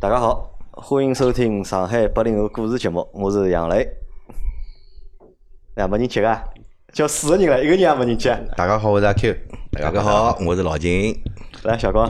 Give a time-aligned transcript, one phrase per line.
[0.00, 3.84] 大家好，欢迎收听上海八零后故事节目，我是杨磊。
[5.74, 6.40] 哎，没人接啊，
[6.92, 8.32] 叫四个人了，一个人也没人接。
[8.56, 9.34] 大家好，我是阿 Q。
[9.72, 11.12] 大家好，我是老金。
[11.64, 12.08] 来，小光，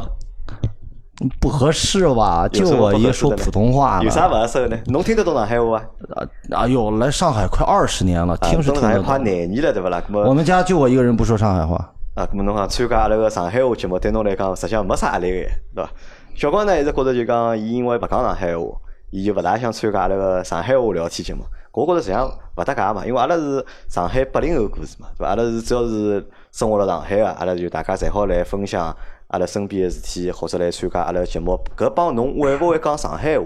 [1.40, 2.46] 不合适吧？
[2.48, 4.82] 就我一说普通话，有啥不合适的呢？
[4.88, 5.78] 侬听得懂上海话
[6.14, 6.28] 啊？
[6.50, 9.02] 啊哟，来上海快二十年了，听是听得懂。
[9.02, 10.02] 快廿年了，对不啦？
[10.12, 11.76] 我们家就我一个人不说上海话。
[12.16, 15.90] 啊，那么侬讲参加阿拉个上海话节目，对侬来讲实际上没啥压力个，对伐？
[16.38, 18.64] 小光呢一直觉着就讲，伊因为勿讲上海话，
[19.10, 21.42] 伊就勿大想参加阿拉个上海话聊天节目。
[21.72, 25.30] 我觉着实际上勿搭界嘛，因为阿拉是上海八零后故事嘛，对伐？
[25.30, 28.96] 阿拉是只要是生活辣上海个，阿拉就大家侪好来分享
[29.26, 31.58] 阿拉身边个事体，或者来参加阿拉个节目。
[31.76, 33.44] 搿帮侬会勿会讲上海话？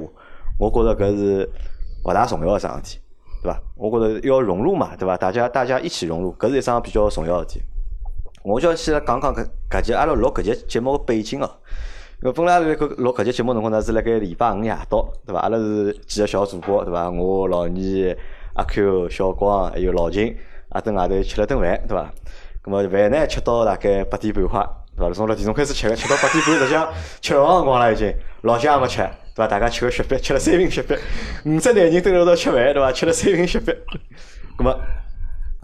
[0.59, 1.48] 我觉着搿是
[2.05, 3.01] 勿大重要个桩事体，
[3.43, 3.59] 对伐？
[3.75, 5.17] 我觉着要融入嘛，对伐？
[5.17, 7.62] 大家大家一起融入，搿是一桩比较重要个事体。
[8.45, 11.51] 我就要先来讲讲搿搿集阿拉录搿集节目个背景哦。
[12.23, 15.41] 搿本来辣搿录搿节节目辰光呢，是辣盖礼拜五夜到，对伐？
[15.41, 17.11] 阿拉是几个小主播，对伐？
[17.11, 18.17] 我老二、
[18.55, 20.33] 阿 Q、小光还有老秦，
[20.69, 22.15] 啊，蹲外头吃了顿饭，对伐？
[22.62, 24.65] 咾么饭呢吃到大概八点半快，
[24.97, 25.12] 对伐？
[25.12, 28.15] 从六点钟开始吃个，吃到八点半，实际上 吃勿辰光了已经。
[28.43, 28.98] 老蒋也没吃，
[29.34, 29.48] 对伐？
[29.48, 30.95] 大家吃个雪碧，吃了三瓶雪碧，
[31.45, 32.93] 五只男人蹲辣一道吃饭，对伐？
[32.93, 33.73] 吃了三瓶雪碧，
[34.56, 34.81] 咾么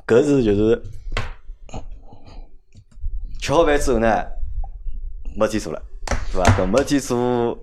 [0.04, 0.82] 搿是就是
[3.40, 4.24] 吃好饭之后呢，
[5.36, 5.80] 没事体做了。
[6.32, 6.44] 对伐？
[6.56, 7.16] 搿没事体做，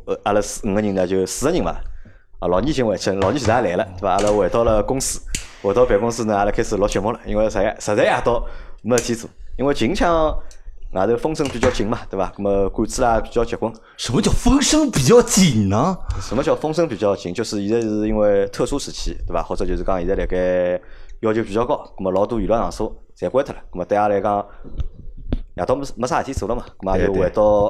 [0.06, 1.76] 呃，阿拉四五个人呢，就四个人嘛。
[2.40, 4.12] 啊，老年已经回去，老年其实也来了，对伐？
[4.12, 5.22] 阿拉回到了公司，
[5.62, 7.20] 回到办公室呢，阿拉开始录节目了。
[7.26, 8.46] 因为实在实在夜到
[8.82, 10.38] 没事体做，因为近腔
[10.92, 12.30] 外头风声比较紧嘛，对伐？
[12.38, 13.74] 搿么管子啦比较结棍。
[13.96, 15.98] 什么叫风声比较紧呢？
[16.20, 17.34] 什么叫风声比较紧？
[17.34, 19.42] 就是现在是因为特殊时期，对伐？
[19.42, 20.82] 或者就是讲现在辣盖
[21.22, 24.46] 要求比较高，搿么老多娱乐场所侪关脱了，搿么对阿拉来讲
[25.56, 27.70] 夜到没没啥事体做了嘛，搿么就回到。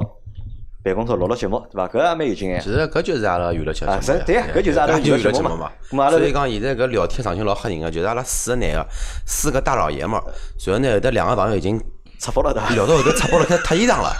[0.94, 1.88] 办公室录录节目，对伐？
[1.88, 2.58] 搿也蛮有劲哎。
[2.60, 3.92] 其实搿就是阿拉娱乐节目。
[3.92, 5.70] 啊，是，对呀，搿就是阿拉娱乐节目嘛。
[6.10, 8.86] 所以讲现在搿聊天场景老吓人个，就是阿拉四个男个，
[9.26, 10.24] 四个大老爷们儿，
[10.66, 11.78] 然后呢后头两个朋友已经
[12.18, 14.12] 出包了的， 聊到后头出包了，开始脱衣裳了。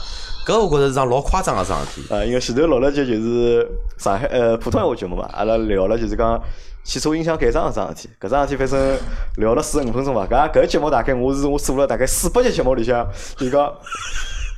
[0.46, 2.14] 搿我觉着是桩老夸张个桩事体。
[2.14, 3.68] 啊， 因为前头录了节就是
[3.98, 6.40] 上海呃普通话节目嘛，阿拉聊了就是讲
[6.84, 8.96] 汽车音响改装个桩事体，搿桩事体反正
[9.38, 10.24] 聊了四十五分钟伐？
[10.26, 13.04] 搿搿节目大概我是我做了大概四百集节目里向，
[13.36, 13.72] 就讲。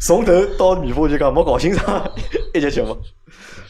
[0.00, 2.10] 从头到尾巴就讲没搞清爽
[2.54, 2.96] 一节节目，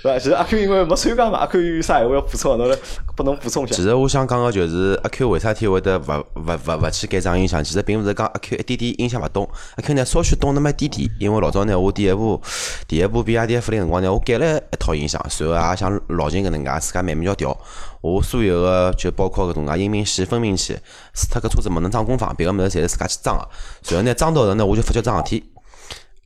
[0.01, 0.19] 是吧？
[0.19, 2.77] 其实阿 Q 因为没参加嘛，阿 Q 有啥闲话要补充，侬来
[3.17, 3.75] 拨侬补充一下。
[3.75, 7.65] 其实我想讲个就是阿 Q 为啥体会得勿勿勿勿去改装音响？
[7.65, 11.11] 其实并勿是讲阿 Q 一点点音响勿懂，阿 Q 呢稍许懂那么一点点。
[11.19, 12.41] 因为老早呢，我第一部
[12.87, 17.57] 第一部比亚迪 F 零辰光呢，我改了一套音响，随后也像老金搿能介自家慢慢叫调。
[18.01, 20.79] 我所有个就包括搿种介音频器、分频器，
[21.15, 23.49] 除脱搿车子没能装功放，别个物事侪是自家去装个。
[23.83, 25.45] 随后呢，装到后头呢，我就发觉桩事体。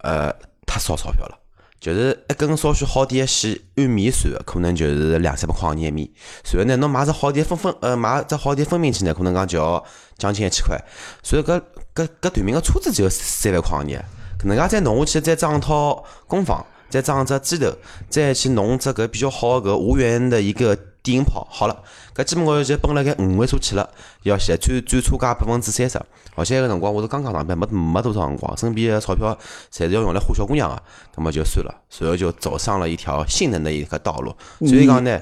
[0.02, 0.34] 呃，
[0.66, 1.38] 太烧钞票了，
[1.80, 6.12] 就是一根稍许好点的线，按米算，可能就是两三百块一米。
[6.44, 9.84] 随后呢，侬买只好点分分，呃，买只好点分频器呢，可能讲就要
[10.18, 10.78] 将近一千块。
[11.22, 11.60] 所以搿
[11.94, 14.04] 搿搿对面个车子只有三万块一年，
[14.38, 17.72] 搿能介再弄下去，再装套功放，再装只机头，
[18.10, 20.78] 再去弄只搿比较好个无源的一个。
[21.02, 21.82] 低音炮好了，
[22.14, 23.88] 搿基本高头就奔了该五位数去了，
[24.22, 26.00] 要现在最最差价百分之三十。
[26.34, 29.36] 而且搿辰光我是刚刚上班，没没多少辰光，身边的钞票
[29.70, 30.82] 侪是要用来花小姑娘个，
[31.16, 34.34] 那么就算了，随后就走上了一条性能的一个道路。
[34.60, 35.20] 所以讲呢，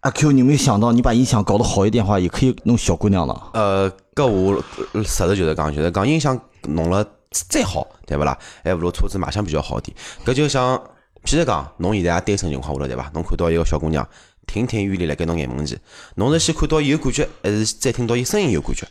[0.00, 3.50] 阿 Q，你没有想到你把音响搞得好一点话，也可以弄小姑娘了。
[3.52, 4.62] 呃，搿我
[4.94, 8.38] 实事求是讲，就是讲音响弄了再好，对勿啦？
[8.64, 9.94] 还勿如车子卖相比较好点。
[10.24, 10.78] 搿就像，
[11.24, 13.10] 譬如讲，侬现在也单身情况下头对伐？
[13.12, 14.08] 侬看到一个小姑娘。
[14.48, 15.78] 亭亭玉立辣盖侬眼门前，
[16.16, 18.88] 侬是先看到伊有感觉，还是再听到伊声音有感觉？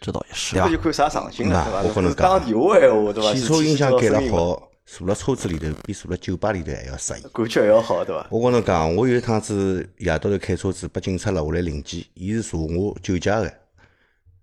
[0.00, 2.14] 这倒也是，这就看啥场景了，对伐？
[2.14, 3.34] 讲电话闲话，对伐？
[3.34, 8.26] 汽车音响改了好，坐辣车子里头比坐辣酒吧里头还要适意，感觉还要好，对伐？
[8.30, 13.52] 我跟侬讲，我有一趟子夜到头开车子，被警察拦下来临检，伊是查我酒驾个，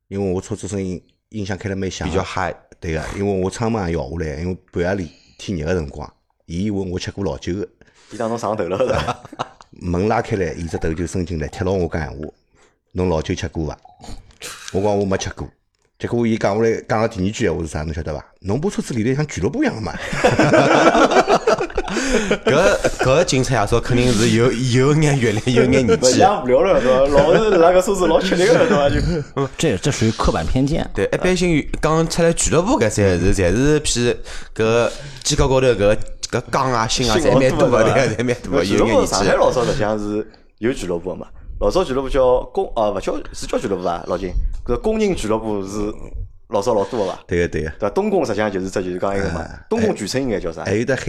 [0.07, 6.11] 因为我车子声音音响开了蛮响，比较嗨，对个，因为我窗门也摇下来，因为半夜里天热个辰光，
[6.47, 7.67] 伊以为我吃过老酒个，
[8.11, 9.23] 伊当侬上头了，是伐？
[9.81, 12.17] 门拉开来，伊只头就伸进来，贴牢我讲闲话。
[12.93, 13.77] 侬老酒吃过伐？
[14.71, 15.47] 我讲我没吃过。
[15.99, 17.83] 结果伊讲下来，讲了第二句闲话是啥？
[17.83, 18.23] 侬晓得伐？
[18.41, 19.93] 侬部车子里头像俱乐部一样嘛？
[22.45, 26.17] 搿搿警察爷叔肯定是有 有眼阅历，有眼年纪。
[26.43, 27.07] 无聊了，对伐？
[27.07, 28.89] 老是那个车子老吃力个，对伐？
[28.89, 30.87] 就 这这属于刻板偏见。
[30.93, 34.15] 对，一般性讲出来俱乐部搿三个字，侪是譬
[34.55, 34.91] 搿
[35.23, 35.97] 机构高头搿。
[36.33, 38.65] 搿钢啊、锌啊，侪蛮多个，对个，侪蛮多个。
[38.65, 39.05] 有眼年纪。
[39.05, 40.27] 上海老早实际上是
[40.57, 41.27] 有俱乐部个嘛，
[41.59, 44.03] 老早俱乐部叫工啊，勿叫是叫俱乐部伐？
[44.07, 44.31] 老金，
[44.65, 45.93] 搿工人俱乐部是
[46.49, 47.19] 老早老多个伐？
[47.27, 47.69] 对个对个。
[47.69, 47.89] 对伐？
[47.91, 50.73] 东宫实际上就是只就是讲一个嘛哎，东宫巨城应该叫啥还？
[50.73, 51.03] 有得海，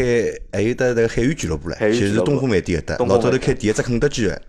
[0.52, 2.96] 还有得那个海员俱乐部唻，就是东宫饭店搿搭。
[3.06, 4.40] 老早头开第一只肯德基个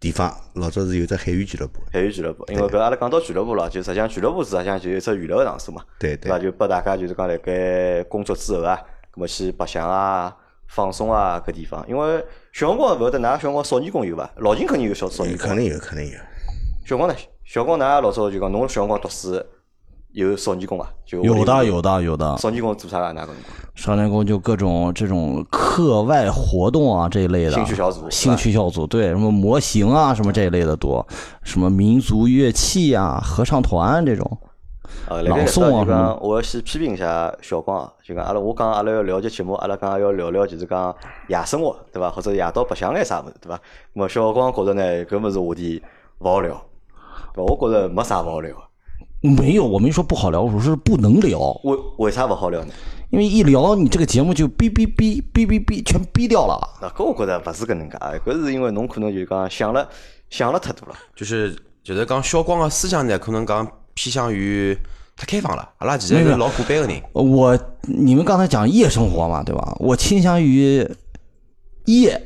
[0.00, 1.80] 地方，老早是有只海员俱乐部。
[1.92, 6.38] 海员俱乐部，因为搿阿拉讲到俱乐部了，就实际上俱乐部实际上就有一只娱乐个场所嘛，对对伐？
[6.38, 8.76] 就拨大家就是讲辣盖工作之后啊，
[9.12, 10.34] 葛么去白相啊、
[10.66, 11.84] 放松啊搿地方。
[11.88, 14.28] 因为小辰光勿晓得㑚小辰光少年宫有伐？
[14.38, 15.56] 老秦肯定有小少年宫肯。
[15.56, 16.18] 定有，肯定有。
[16.84, 17.14] 小光呢？
[17.44, 19.40] 小光㑚老早就讲侬小辰光读书
[20.12, 20.86] 有少年宫伐？
[21.06, 23.06] 就有的有的有的，少年宫做啥个？
[23.06, 23.36] 㑚搿辰光？
[23.74, 31.06] 少年宫就各种这种课外活动啊这一类的，兴趣小组兴趣小组对什么模型啊什么这一类的多，
[31.42, 34.38] 什么民族乐器啊、合唱团这种，
[35.08, 40.94] 朗盖搿诵啊什么搭就讲，我要先批评一下小光啊，就讲阿拉我讲阿拉要聊节节目，阿拉讲要聊聊就是讲
[41.28, 42.10] 夜生活，对伐？
[42.10, 43.60] 或者夜到白相眼啥物事，对伐？
[43.92, 45.82] 那么小光觉着呢，搿物事话题
[46.18, 46.64] 勿好聊，
[47.34, 47.52] 对伐？
[47.52, 48.54] 我觉着没啥勿好聊，
[49.20, 52.72] 没有，我没说不好聊，我说是不能聊，为为啥勿好聊呢？
[53.10, 56.58] 因为一聊你这个节目就哔哔哔哔哔哔全哔掉了。
[56.80, 59.86] 那搿我觉着勿是搿能介，搿是因为侬可能就讲想了
[60.30, 60.94] 想了太多了。
[61.14, 64.76] 就是就是讲小光个思想呢，可能讲偏向于
[65.16, 65.68] 太开放了。
[65.78, 69.76] 阿拉其实是老古板个人，我你们刚才讲夜生活嘛，对吧？
[69.78, 70.88] 我倾向于
[71.86, 72.22] 夜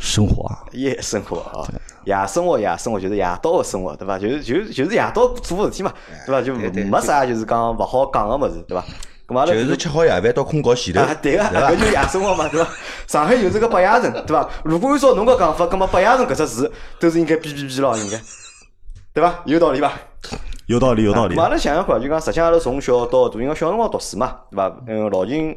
[0.00, 0.50] 生活。
[0.72, 1.66] 夜生活啊，
[2.04, 4.18] 夜生活，夜生活就是夜到个生活，对伐？
[4.18, 5.92] 就是就是就是夜到做事体嘛，
[6.26, 6.42] 对伐？
[6.42, 8.84] 就没啥就是讲勿好讲个物事，对伐？
[9.26, 12.70] 咁阿拉就是吃好夜饭到困觉前头，啊，对个，搿就是夜生活嘛，对伐？
[13.06, 14.50] 上海就是个八夜城，对伐？
[14.64, 18.20] 如果按照侬个讲法，葛末八夜城搿只字都是应该哔哔哔咯，应该，
[19.14, 19.40] 对伐？
[19.46, 19.92] 有道理伐？
[20.66, 21.40] 有道理，有道理咁。
[21.42, 24.76] 阿拉想想看，就讲实际上阿拉从小到大，因为小辰光读书嘛，对伐？
[24.86, 25.56] 嗯，老秦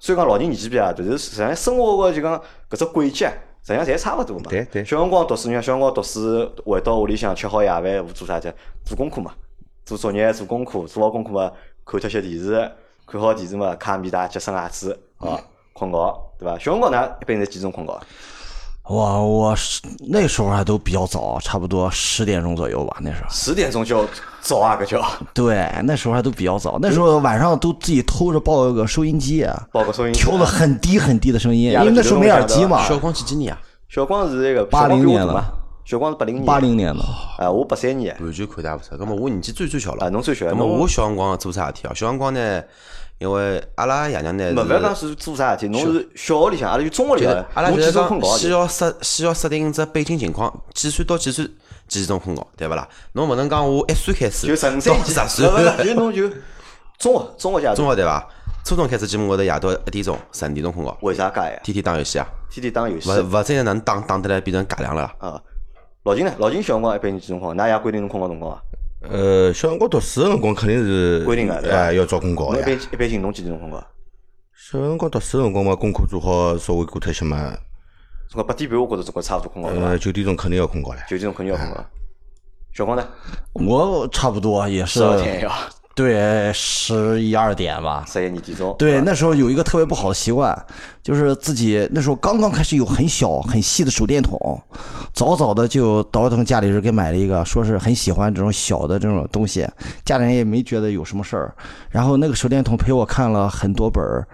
[0.00, 2.36] 虽然讲老秦年纪大，但是实际上生活个就讲
[2.70, 3.32] 搿只轨迹啊，
[3.62, 4.46] 实际上侪差勿多嘛。
[4.48, 8.52] 对对小辰光读书，你看小辰光读书，回到屋里向吃好夜饭，做啥子？
[8.84, 9.32] 做功课嘛，
[9.84, 11.52] 做作业、做功课，做好功课嘛，
[11.84, 12.70] 看脱些电视，
[13.06, 15.38] 看好电视嘛，揩面带、接生牙齿，啊，
[15.72, 16.58] 困觉，对伐？
[16.58, 18.00] 小辰光㑚一般侪几点钟困觉啊？
[18.88, 22.96] 我我是那时候还都比较早，差不多十点钟左右吧。
[23.02, 24.06] 那时候，十点钟就
[24.48, 25.04] 早啊，搿叫
[25.34, 26.78] 对，那时候还都比较早。
[26.80, 32.82] 那时候晚上都自己偷着抱个收音机，抱个收音机调的很低很低的声音，因为那时候没耳机嘛。
[32.84, 33.60] 小光几几年啊？
[33.90, 35.44] 小光是那个80小光比我年的大嘛，
[35.84, 37.04] 小光是八零年，八零年的，
[37.38, 38.96] 哎，我八三年，完全看大勿出。
[38.98, 40.10] 那么我年纪最最小啊，了。
[40.10, 41.92] 侬最小，那么我小辰光做啥事体啊？
[41.94, 42.62] 小辰光呢，
[43.18, 45.14] 因为阿拉爷娘呢勿勿要讲是。
[45.14, 48.38] 做啥事体，侬是小学里向，阿拉就中学里向，阿拉就是讲种困觉的？
[48.38, 51.48] 先要设先要设定只背景情况，几岁到几岁
[51.88, 52.88] 几点钟困觉，对勿啦？
[53.12, 56.28] 侬勿能讲我一岁开始就十五到岁几十岁就侬就
[56.98, 58.28] 中学中学阶段，中学对伐？
[58.64, 61.60] 初中开始基本高头夜到一点钟、十二点钟困觉，为啥介呀？
[61.64, 65.14] 天天打游戏啊，天天打游戏勿勿真能打打得来变成假两了啦。
[65.18, 65.42] 啊。
[66.04, 66.32] 老金呢？
[66.38, 67.64] 老金小辰光一般你几钟困觉？
[67.64, 68.60] 㑚爷规定侬困觉辰光啊？
[69.10, 72.80] 呃，小辰光读书个辰光肯定是规定个对吧哎，要早困觉侬一般呀。
[72.92, 73.86] 一般性侬几点钟困觉？
[74.54, 77.56] 小辰光读书个辰光嘛，功课做好，稍微过脱些嘛，
[78.28, 79.88] 总归八点半，我觉着总归差勿多困觉了？
[79.88, 80.96] 呃，九点钟肯定要困觉唻。
[81.08, 81.86] 九点钟肯定要困觉。
[82.74, 83.04] 小光呢？
[83.54, 85.50] 我差不多也是十二点要
[85.94, 88.04] 对十一二点吧。
[88.06, 88.76] 十一二点钟。
[88.78, 90.56] 对，啊那时候有一个特别不好的习惯，
[91.02, 94.38] 就是自己那时候刚刚开始有很小很细的手电筒，
[95.12, 99.66] 早早的就倒腾家里人给买了一个，说是很喜欢这种小的这种东西，
[100.04, 101.52] 家里人也没觉得有什么事儿。
[101.90, 104.28] 然后那个手电筒陪我看了很多本儿，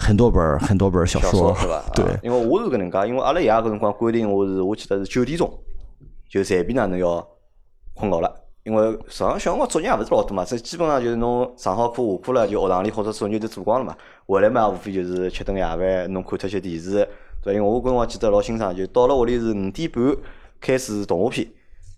[0.00, 1.84] 很多本儿， 很多本儿小小说，是吧？
[1.94, 5.52] 对啊，因为我是搿能介，因为阿拉爷搿辰光规定我是，我记得是九点钟
[6.28, 7.24] 就随便哪能要
[7.92, 8.34] 困觉了。
[8.62, 13.96] 因为上小辰光作业也勿是老多嘛，这基本上就是侬上好课下课了，就学堂里或者作业都做光了嘛。
[14.26, 16.90] 回来嘛，无非就是吃顿夜饭，侬看脱些电视，
[17.42, 17.52] 对伐？
[17.52, 20.16] 因为我搿辰光记得老清爽，就到了屋里是五点半
[20.60, 21.46] 开始动画片，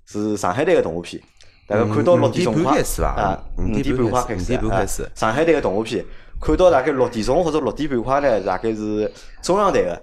[0.06, 1.21] 是上海台个动画片，
[1.66, 6.04] 大概看到六点钟开始吧啊，五点半快开始，五点半啊开始上海台个动画片，
[6.42, 9.08] 看到大概六点钟或者六点半快呢，大概是
[9.40, 10.02] 中央台个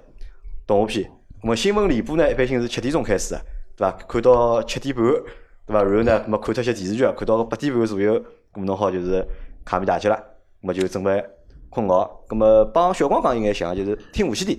[0.65, 1.11] 动画片。
[1.43, 3.41] 那么新闻联播呢，一般性是七点钟开始的，
[3.75, 3.91] 对伐？
[4.07, 5.83] 看到七点半，对伐？
[5.83, 8.13] 然后呢，那么看脱些电视剧，看到八点半左右，
[8.53, 9.21] 那么侬好就是
[9.65, 10.17] 卡面大吉了，
[10.61, 11.21] 那么就准备
[11.69, 12.21] 困觉。
[12.29, 14.57] 那么帮小光讲应该像，就是听无线电。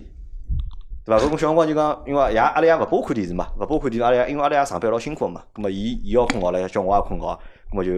[1.06, 1.24] 对伐？
[1.24, 7.26] 搿辰小辰光就讲，因为爷阿拉爷勿拨看电视嘛，勿拨看电视，阿拉爷因为阿拉爷上班老辛苦个嘛，葛末伊伊要困觉了，叫我也困觉，
[7.70, 7.92] 葛末就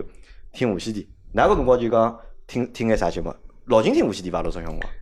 [0.52, 1.04] 听无线电。
[1.34, 3.34] 㑚搿辰光就讲听听眼啥节目？
[3.66, 4.42] 老金听无线电伐？
[4.42, 4.92] 老早小辰光，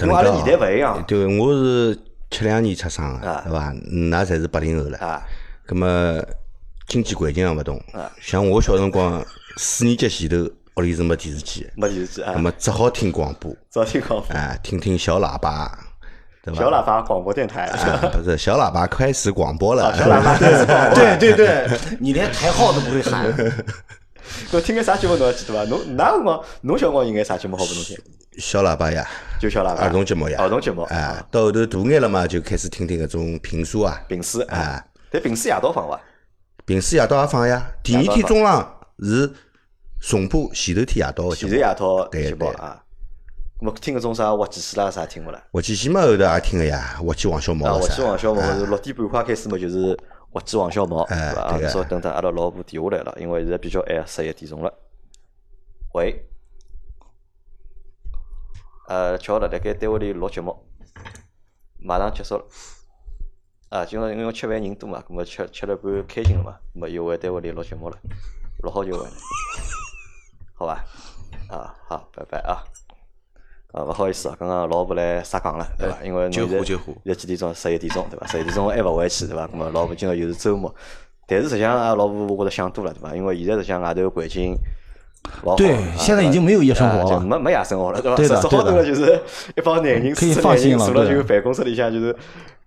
[0.00, 1.02] 因为阿拉年代勿一样。
[1.06, 1.98] 对，我是
[2.30, 3.18] 七两年出生啊。
[3.20, 3.72] 个，对伐？
[3.72, 4.98] 㑚侪是八零后了。
[4.98, 5.22] 啊，
[5.66, 6.22] 葛么
[6.86, 7.76] 经济环境也勿同。
[7.92, 9.24] 啊，像我小辰光
[9.56, 11.64] 四年级前头，屋里是没电视机。
[11.64, 12.34] 的，没电视机啊。
[12.34, 15.78] 葛，么只好听广播，只好听广播，啊，听听小喇叭，
[16.44, 16.60] 对伐？
[16.60, 23.26] 小喇叭广播电台，啊，不是小喇叭开始广播了，小喇叭开始广播， 对对对，你连台号都不会喊，
[24.52, 25.64] 搿听眼啥节目侬还记得伐？
[25.64, 27.96] 侬哪辰光侬小辰光有眼啥节目好拨侬听？
[28.38, 29.04] 小喇叭呀，
[29.40, 29.82] 就小喇叭。
[29.82, 30.82] 儿童节目呀，儿童节目。
[30.82, 34.84] 哎，到后头大眼了嘛，就开始听听搿种评书啊，评书啊啊。
[35.10, 36.00] 但评书夜到放伐？
[36.64, 39.32] 评书夜到也放呀，第二天中浪是
[40.00, 41.56] 重播前头天夜到个节目前头。
[41.56, 42.82] 夜到对对节目啊。
[43.60, 45.42] 咾么听搿种啥滑稽戏啦啥听勿啦？
[45.50, 49.98] 滑稽戏嘛后头也听个呀，滑稽王小啊，毛滑稽王小毛啊是六点半快开始嘛，就是
[50.38, 51.42] 滑稽王小毛，哎对伐？
[51.42, 54.72] 啊，对个稍等等，阿拉老婆电话来了，因为现在比较晚，十一点钟了。
[55.94, 56.24] 喂，
[58.86, 60.64] 呃，巧了，辣盖单位里录节目，
[61.80, 62.44] 马上结束了。
[63.70, 67.98] 啊，今朝因为吃饭人多嘛，咁么吃吃了半开心了嘛，咁么又回单位里录节目了，
[68.62, 69.10] 录好就回来，
[70.54, 70.84] 好吧？
[71.50, 72.62] 啊，好，拜拜啊。
[73.72, 75.98] 啊，勿好意思啊，刚刚老婆来撒岗了，对伐？
[76.02, 77.54] 因为侬现在救火救火现在几点钟？
[77.54, 78.26] 十一点钟，对伐？
[78.26, 79.48] 十一点钟还勿回去，对伐？
[79.52, 80.74] 那么老婆今朝又是周末，
[81.26, 83.14] 但是实际上阿拉老婆我觉着想多了，对伐？
[83.14, 84.56] 因为现在实际上外头环境
[85.56, 88.16] 对啊现在已经没有夜生活了啊没没夜生活了，对吧？
[88.16, 89.20] 对的十十号头对的了就是
[89.54, 92.16] 一帮男人，可以放心坐了就办公室里向就是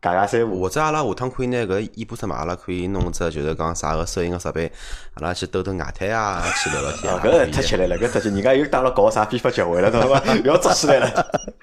[0.01, 4.72] 尬尬三胡，或者阿拉下趟可以拿搿演播室嘛，阿拉可以弄只就是讲啥个摄影个设备，
[5.13, 7.24] 阿拉去兜兜外滩啊， 去聊聊天啊，啊。
[7.24, 10.22] 搿太吃力了，搿太吃，人家又打了搞啥非法集会了，对伐？
[10.43, 11.10] 要抓起来了，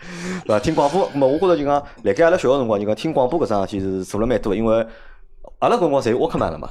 [0.47, 0.61] 对伐？
[0.61, 4.87] 听广播，咁么我觉着就讲，辣盖阿拉小个辰光，就讲听广播搿桩事体是做了蛮多，因为
[5.59, 6.71] 阿拉搿辰光侪有沃克曼了嘛，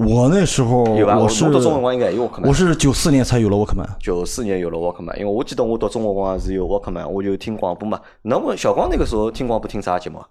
[0.00, 0.84] 我那时候？
[0.84, 2.54] 我我是读中文光应该也有沃克曼我。
[2.54, 3.86] 是九四年才有了沃克曼。
[4.00, 8.00] 九四年有了沃克曼，因为我记得我读中文光是有沃克曼，我就听广播嘛。
[8.22, 10.26] 那么小光那个时候听广播听啥节目啊？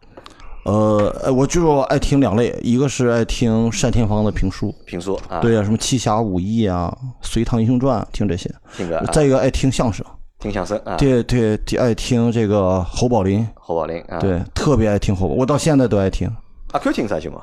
[0.66, 6.92] 呃，呃我就爱听两类，一个是爱听单田芳的评书，评书啊，对啊，什么《七侠五义》啊，
[7.28, 8.52] 《隋唐英雄传》，听这些。
[8.76, 10.04] 听个啊再一个爱听相声，
[10.40, 16.28] 听相声啊，对对，对爱听这个侯宝林，侯宝林啊，对，特别爱听侯宝，我到现在都爱听。
[16.72, 17.40] 阿 Q 听啥节目？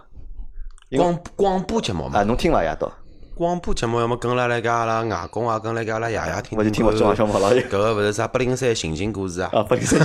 [0.94, 2.62] 广广播节目嘛啊，，侬听伐？
[2.62, 2.92] 夜到
[3.34, 6.56] 广播节目要么跟辣辣盖阿拉外公啊，跟辣盖阿拉爷爷听。
[6.56, 9.50] 我就听我中王小毛老爷搿个勿是啥八零三刑警故事啊？
[9.52, 10.00] 啊，八零三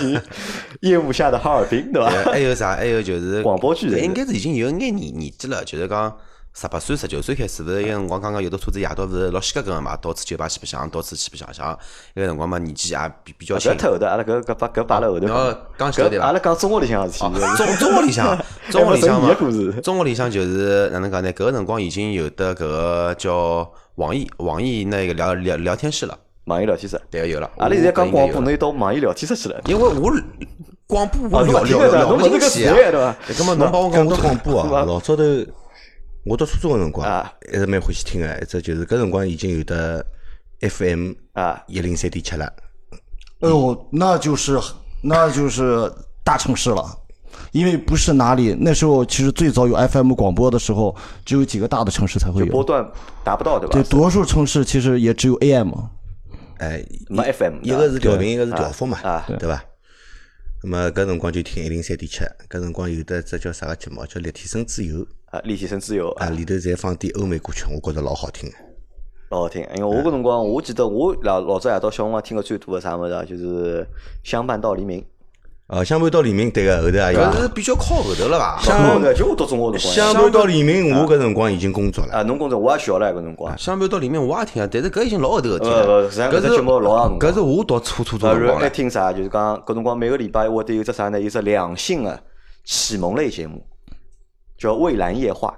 [0.79, 2.31] 夜幕 下的哈尔滨，对对伐？
[2.31, 2.75] 还有啥？
[2.75, 6.17] 还有就是广播剧人应该是已经有眼年年纪了，就是讲
[6.53, 11.79] 十八岁、十九岁开始，勿是有辰光刚刚有的车子夜到勿是老稀格格个嘛，到处酒吧去白相，到处去白相相。
[12.13, 13.77] 那个辰光嘛，年纪也比比较轻搿。
[13.77, 15.57] 太后头，阿拉搿搿把搿摆辣后头讲。
[15.77, 18.37] 讲起来对伐阿拉讲中学里向的事体，中中学里向，
[18.69, 19.33] 中学里向嘛
[19.81, 21.31] 中学里向就是哪能讲呢？
[21.31, 26.99] 搿个辰光已经有的搿个叫网易网易那个聊聊聊天室了，网易聊天室。
[27.09, 27.49] 对个有了。
[27.59, 29.61] 阿拉现在讲广播，我侬又到网易聊天室去了。
[29.67, 30.11] 因为我
[30.85, 33.15] 广播我哦聊聊聊不侬勿是搿个进去啊对伐？
[33.39, 35.23] 那么侬帮我讲讲 广播啊，老早头
[36.23, 40.05] 我读初中个辰光啊，一直蛮欢喜听个，一只就是搿辰光已经有的
[40.61, 42.45] FM 啊一零三点七了。
[43.39, 44.59] 哎呦，那就是
[45.01, 45.91] 那就是
[46.23, 46.85] 大城市了，
[47.51, 52.51] 因为不是哪里，那时候其实最早有 FM 广播的时候，只有几个大的城市才会有。
[52.51, 52.87] 波段
[53.23, 53.89] 达不到，对对，伐？
[53.89, 55.71] 多数城市其实也只有 AM。
[56.59, 59.63] 哎，没 FM 一个是调频，一个是调幅嘛啊，对吧？
[60.63, 64.97] 那么搿辰光就听一零三点七，搿辰光有的只叫啥个节目，叫《立体声自由》
[65.31, 68.55] 啊，立体声自由啊，啊，里头侪放点欧美歌曲，我觉着老好听个。
[69.29, 69.65] 老好听。
[69.77, 73.87] 因为我搿辰光，我记得我老老早夜到小辰光听个最多个啥物事啊，就是
[74.23, 75.01] 相伴到黎明。
[75.67, 77.41] 哦，相伴到黎明，对个，后头也有搿。
[77.43, 78.59] 是比较靠后头了吧？
[78.61, 79.95] 相伴就我读中学辰光。
[79.95, 82.13] 相伴到黎明，我搿辰光已经工作了。
[82.13, 83.57] 啊，侬工作我也小了搿辰光。
[83.57, 86.11] 相伴到黎明我也听啊，但是搿已经老后头个事体呃了。
[86.11, 88.59] 搿搿是只节目老长搿是我读初初中辰光了。
[88.59, 89.13] 还听啥？
[89.13, 91.21] 就是讲搿辰光每个礼拜我得有只啥呢？
[91.21, 92.21] 有只两性的
[92.65, 93.65] 启蒙类节目，
[94.61, 95.49] 叫《蔚蓝夜话》。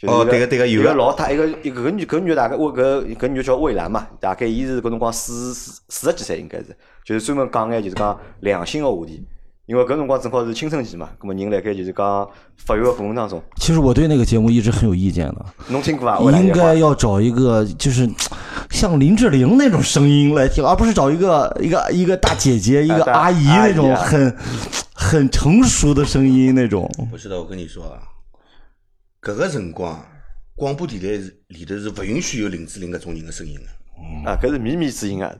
[0.00, 6.66] 就是一哦对个对个有个个老太一个一个搿女搿女大概我搿搿女叫蔚蓝嘛，大概伊是搿辰光四四四十几岁应该是，
[7.04, 9.26] 就是专门讲眼就是讲良心个话题。
[9.66, 16.18] 因为搿辰光正好是青春期嘛，葛么人辣盖就是讲发育个过程当中，其实我对那个节目一直很有意见的，侬听过伐？
[16.38, 18.08] 应该要找一个就是
[18.70, 24.36] 像林志玲那种声音来听，而不是找一个一个一个大姐姐、一个阿姨那种啊很
[24.94, 26.90] 很成熟的声音那种。
[27.10, 28.00] 不是的，我跟你说啊，
[29.28, 30.02] 搿个辰光
[30.56, 34.30] 广播电台是里头是勿允许有林志玲搿种人的声音的。
[34.30, 35.36] 啊，搿是秘密之音啊！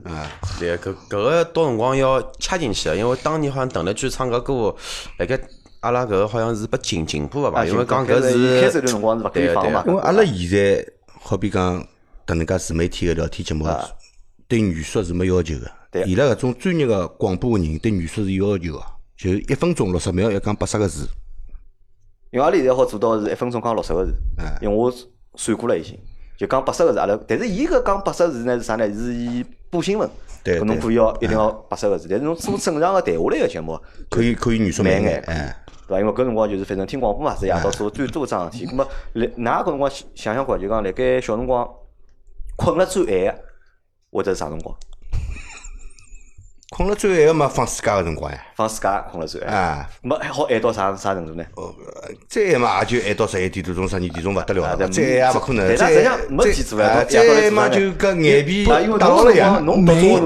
[0.61, 4.77] 对，搿搿个到辰光要掐进去的，因为当年好像邓丽君唱搿歌，
[5.19, 5.41] 辣盖
[5.81, 7.63] 阿拉搿个好像是拨禁禁播个吧？
[7.63, 11.81] 啊因为讲搿一开始辰光是勿对放嘛对因为阿拉现在好比讲
[12.27, 13.67] 搿能介自媒体个聊天节目，
[14.47, 16.05] 对语速是没要求个。
[16.05, 18.83] 伊拉搿种专业个广播个人对语速是有要求个，
[19.17, 21.09] 就一分钟六十秒要讲八十个字。
[22.31, 24.93] 因为阿拉现在好做到是一分钟讲六十个字哎，因为我
[25.35, 25.99] 算过了已经，
[26.37, 28.87] 就讲八十个字阿拉，但是伊搿讲八十个字呢是啥呢？
[28.93, 30.09] 是伊播新闻，
[30.45, 33.81] 搿侬可以要一定要八十个字，但是侬做正常个谈话类个节目，
[34.11, 35.57] 可以可以语速慢慢眼眼，，哎，
[35.87, 36.01] 对伐？
[36.01, 38.67] 因为搿辰光就是反正听广播嘛，是夜到做最多桩事体。
[38.67, 41.67] 咁么，来，㑚搿辰光想想看，就讲辣盖小辰光
[42.57, 43.43] 困了最晚个
[44.11, 44.77] 会得是啥辰光？
[46.79, 48.39] 困了最晚个嘛，放暑假个辰光呀。
[48.55, 51.45] 放暑假困了最晚，啊，没还好晚到啥啥程度呢？
[52.29, 55.77] 再晚嘛也就晚到十一点多钟、十二点钟勿得了再晚也勿可能。
[55.77, 59.59] 再但实际上没事体做啊再晚嘛就搿眼皮啊，因为打牢了呀。
[59.61, 60.21] 侬没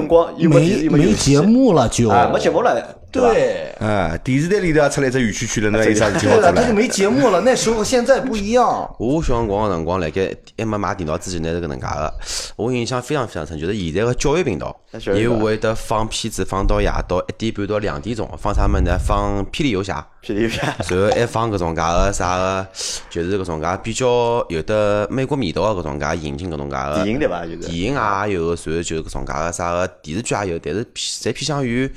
[0.47, 2.87] 没没节目了就啊，没节目了，吧？
[3.21, 3.75] 对。
[3.79, 6.73] 啊，电视台里头也出来只圆圈圈了，侬还有啥事体好做对了，他就？
[6.73, 7.41] 没节目了。
[7.41, 8.63] 那时候现在不一样。
[8.99, 12.13] 我小辰光个辰光，辣盖还没买电脑之前呢是搿能介个，
[12.55, 14.75] 我印象非常非常深，就是现在个教育频道，
[15.15, 18.97] 伊会得放片子放到夜到一点半到两点钟，放啥物事呢？
[18.97, 20.05] 放霹雳游侠。
[20.23, 22.67] 霹雳游侠， 然后还放搿种介个啥个，
[23.09, 27.43] 就是搿种介比较有的美国味道个搿种介引进搿种介个电影对伐？
[27.45, 31.91] 就是电影啊也有，然后就搿种介个啥个电视剧也有，但是偏侪偏向于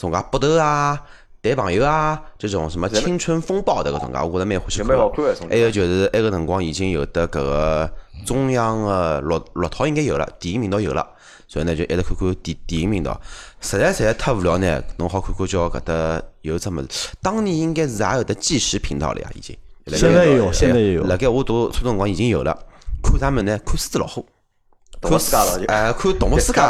[0.00, 1.00] 种介搏斗啊、
[1.42, 7.90] 谈朋友啊这种什么青春风暴的搿种介，我觉着蛮欢喜看蛮好看的还有就是埃个辰光已经有的搿个
[8.24, 11.06] 中央个六六套应该有了，电影频道有了。
[11.48, 13.20] 所以呢，就一直看看电电影频道，
[13.60, 17.08] 实在实在太无聊呢，侬好看看叫搿搭有只物事。
[17.20, 19.56] 当年应该是也有的纪实频道了呀，已经。
[19.88, 21.02] 现在也有，现在也有。
[21.04, 22.56] 辣盖我读初中辰光已经有了，
[23.02, 23.58] 看啥物事呢？
[23.66, 24.24] 看狮子老虎，
[25.00, 25.64] 看世界。
[25.66, 26.60] 哎，看动物世界，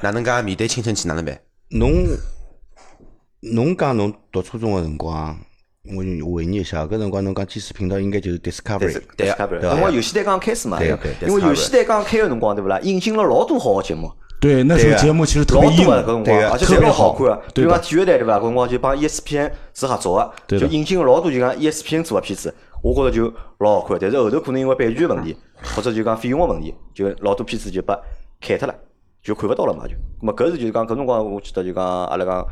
[0.00, 1.38] 哪能介面对青春期哪能办？
[1.68, 2.04] 侬
[3.52, 5.36] 侬讲侬读初中个辰光，
[5.94, 12.80] 我回忆一下，搿辰光侬讲电视频道应该就是 Discovery，对啊辰光游戏台刚开始嘛，对对因为游戏台刚开个辰光，对勿啦？
[12.80, 14.10] 引进了老多好个节目，
[14.40, 17.36] 对，那时候节目其实特老别硬多个搿辰对光，而且侪老特别好好看个。
[17.36, 18.38] 比对讲体育台对伐？
[18.38, 23.98] 搿辰光就帮 E ESPN 是合作个，对就引进了老多就讲 E ESPN 做个片子，我觉着就老好看。
[24.00, 25.36] 但是后头可能因为版权问题，
[25.76, 27.94] 或者就讲费用个问题，就老多片子就被
[28.40, 28.74] 砍脱了，
[29.22, 29.92] 就看勿到了嘛就。
[29.92, 32.42] 咁么搿是就是讲搿辰光我记得就讲阿拉讲。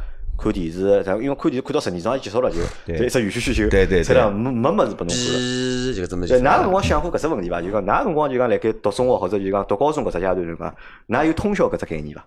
[0.42, 5.38] 看电视，然后因为看电视看到十二章就结束了，就对就一只圆圈圈就，对对对了没没么子拨侬看了。
[5.38, 6.44] 哔，这么对，就？
[6.44, 7.62] 㑚辰光想过搿只问题伐？
[7.62, 10.74] 就讲㑚辰光就讲辣盖读中学或者就讲读高中搿只阶段辰光，
[11.08, 12.24] 㑚有通宵搿只概念伐？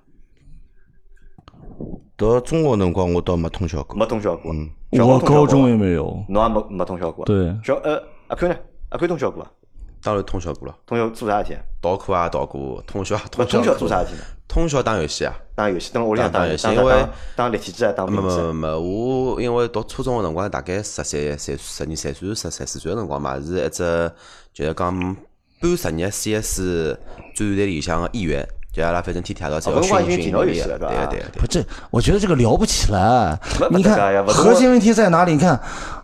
[2.15, 4.53] 读中学辰光我倒没通宵过，没通宵过。
[4.53, 6.23] 嗯我高中也没有。
[6.29, 7.25] 侬也没没通宵过。
[7.25, 8.55] 对小呃阿 Q 呢？
[8.89, 9.51] 阿 Q 通宵过伐？
[10.05, 11.61] 当然通宵过了，通宵做啥事体啊？
[11.81, 14.19] 逃课啊逃过，通宵那通宵通宵做啥事体呢？
[14.47, 15.33] 通宵打游戏啊。
[15.55, 16.93] 打游戏，等屋里向打游戏因为
[17.35, 18.21] 打打立体机啊，打没。
[18.21, 24.11] 没没没，我因为读初中个辰光大概十三、十十二、三岁、十三四岁个辰光嘛，是一只
[24.53, 25.15] 就是讲
[25.59, 26.95] 半职业 CS
[27.35, 31.25] 战队里向个一员，就阿拉反正天天夜到侪要哦搿辰光已训训练对对个对个。
[31.39, 33.39] 不，这我觉得这个聊不起来。
[33.71, 35.31] 你看，核心问题在哪里？
[35.31, 35.59] 你看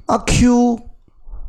[0.08, 0.80] 阿 Q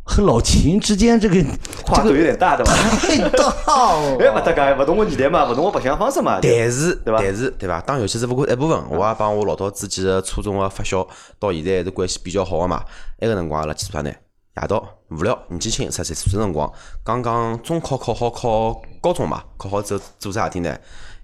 [0.04, 1.36] 和老秦之间这个
[1.86, 2.72] 跨度有点大，对伐？
[2.98, 4.16] 太大 了。
[4.18, 6.38] 哎，勿搭界，勿同个年代嘛，勿同个白相方式嘛。
[6.42, 7.80] 但是，对吧但是，对伐？
[7.80, 11.06] 打游戏只不过一部分，我也帮我老早之前个初中个发小，
[11.38, 12.84] 到现在还是关系比较好个嘛。
[13.20, 14.12] 埃个辰光阿拉去做啥呢？
[14.60, 16.70] 夜到无聊，年纪轻，十岁岁辰光，
[17.04, 20.76] 刚刚中考考好，考高中嘛，考好之后做啥事体呢？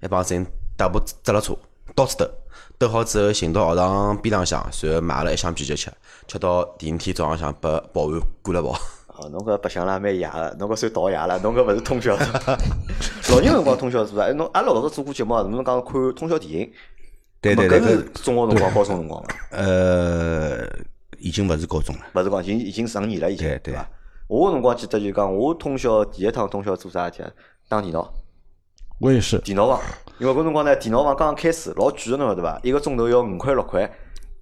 [0.02, 1.54] 一帮子人踏部脚踏车
[1.94, 2.30] 到处兜，
[2.78, 5.90] 兜好之后寻到学堂边浪向，然后买了一箱啤酒吃，
[6.28, 8.70] 吃到第二天早浪向被保安赶了跑。
[9.08, 12.16] 哦，侬搿白相了蛮野个，侬搿算倒野了，侬搿勿是通宵。
[13.30, 14.22] 老年辰光通宵是伐？
[14.22, 16.72] 哎，侬阿拉老早做过节目啊，侬讲看通宵电影，
[17.40, 20.64] 对对对，搿是中学辰光、高中辰光嘛， 呃
[21.18, 23.90] 已经勿是高中了，勿是讲已经已经十五年了，已经对对伐？
[24.28, 27.30] 我个辰光记得就讲，我通宵第一趟通宵做啥事体啊？
[27.68, 28.08] 打电脑，
[29.00, 29.80] 我也是，电脑房。
[30.18, 32.58] 因为搿辰光呢，电脑房刚刚开始，老贵个侬晓得伐？
[32.62, 33.88] 一个钟头要五块六块。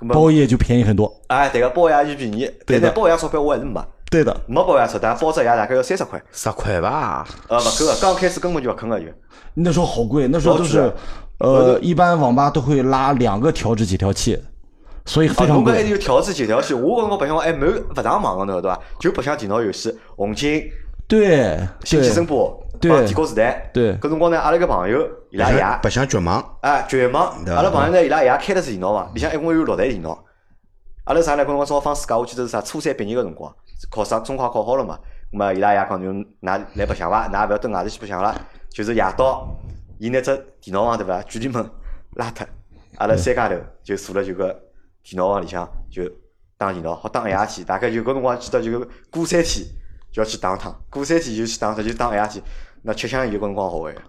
[0.08, 1.10] 包夜就便宜很多。
[1.28, 7.26] 哎，对个包夜就便宜，但对的是包夜钞票我还是没，对的，没包夜钞，但包只夜大概要三十块，十块伐？
[7.48, 9.06] 呃，勿够个，刚开始根本就勿肯个就。
[9.54, 10.92] 那时候好贵，那时候都是
[11.38, 14.38] 呃，一般网吧都会拉两个调制解调器，
[15.06, 15.80] 所以非啊，常侬搿还。
[15.80, 18.80] 有调制解调器，我搿辰光白相还没勿上网个，侬晓得伐？
[19.00, 20.62] 就白相电脑游戏，红警、
[21.08, 23.70] 对星际对声波、对帮帝国时代。
[23.72, 30.24] 对搿辰光呢，阿拉个朋友伊拉爷，白相绝网，哎，绝网，对阿拉朋友呢，伊拉爷开的是电脑房，里向一共有六台电脑。
[31.04, 31.44] 阿拉啥呢？
[31.44, 33.54] 搿辰光正好放暑假，我记得是啥初三毕业个辰光，
[33.90, 34.98] 考上中考考好了嘛。
[35.32, 36.24] 咁么伊拉爷讲就㑚
[36.74, 37.28] 来白相伐？
[37.28, 38.34] 㑚勿要蹲外头去白相了，
[38.70, 39.48] 就是夜到，
[39.98, 41.22] 伊拿只电脑房对伐？
[41.22, 41.64] 距离门
[42.14, 42.46] 拉脱，
[42.96, 46.02] 阿拉三家头就坐了就搿电脑房里向就
[46.58, 47.64] 打电脑，好打一夜天。
[47.64, 49.64] 大概就搿辰光记得就过三天
[50.12, 52.42] 就要去打一趟，过三天就去打一趟，就打一夜天。
[52.86, 54.00] 那吃香烟搿辰光好玩个。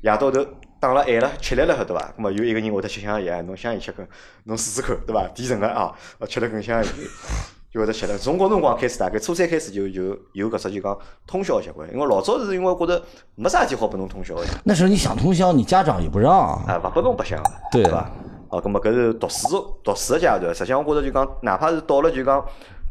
[0.00, 0.42] 夜到头
[0.80, 2.10] 打了晚了，吃力了，晓得伐？
[2.16, 4.06] 那么有一个人会得吃香烟，侬香烟吃根，
[4.44, 5.28] 侬试试看，对伐？
[5.34, 6.92] 提神个啊，呃吃了根香烟
[7.70, 8.16] 就会得吃了。
[8.16, 13.02] 从搿辰光开始，大概初三开始就就有搿只就讲通宵习惯，因为老早是因为觉得
[13.34, 16.32] 没啥事体好拨侬通宵个，那时候你想通宵，你家长也不让。
[16.32, 17.38] 啊，勿拨侬白相
[17.70, 18.10] 对伐？
[18.48, 22.42] 哦，咁么搿是读书读书个阶段，实际上我觉着就讲，哪怕是到了就讲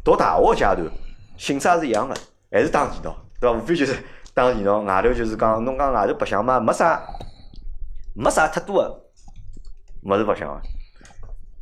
[0.04, 0.86] 读大学个阶段，
[1.36, 2.14] 性质也是一样个，
[2.52, 3.56] 还是打电脑，对伐？
[3.56, 3.96] 无非就是
[4.34, 7.00] 打电脑，外头就是讲侬讲外头白相嘛，没啥
[8.14, 9.02] 没啥太多个
[10.02, 10.60] 物事白相个。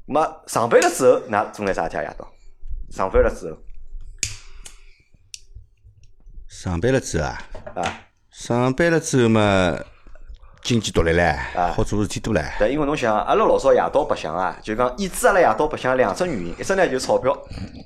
[0.06, 2.02] 么上班了之后，㑚做眼啥事体啊？
[2.02, 2.26] 夜到
[2.90, 3.56] 上班了之后
[6.48, 7.38] 上班了之后啊，
[7.76, 9.78] 啊，上班了之后嘛，
[10.62, 12.58] 经济独立唻啊，好做事体多唻。
[12.58, 17.32] 对，因为侬想，阿拉老早夜到白相啊，就讲抑制阿拉夜到白相两只原因，一只呢就是钞票，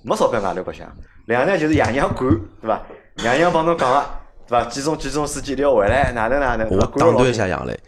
[0.05, 0.87] 没钞票外头白相；
[1.27, 2.29] 两呢就是爷娘管，
[2.61, 2.83] 对伐？
[3.18, 4.07] 爷娘帮侬讲个，
[4.48, 4.64] 对伐？
[4.66, 7.78] 几种几种司机一定要回来，哪能哪能，对我打断一下杨磊，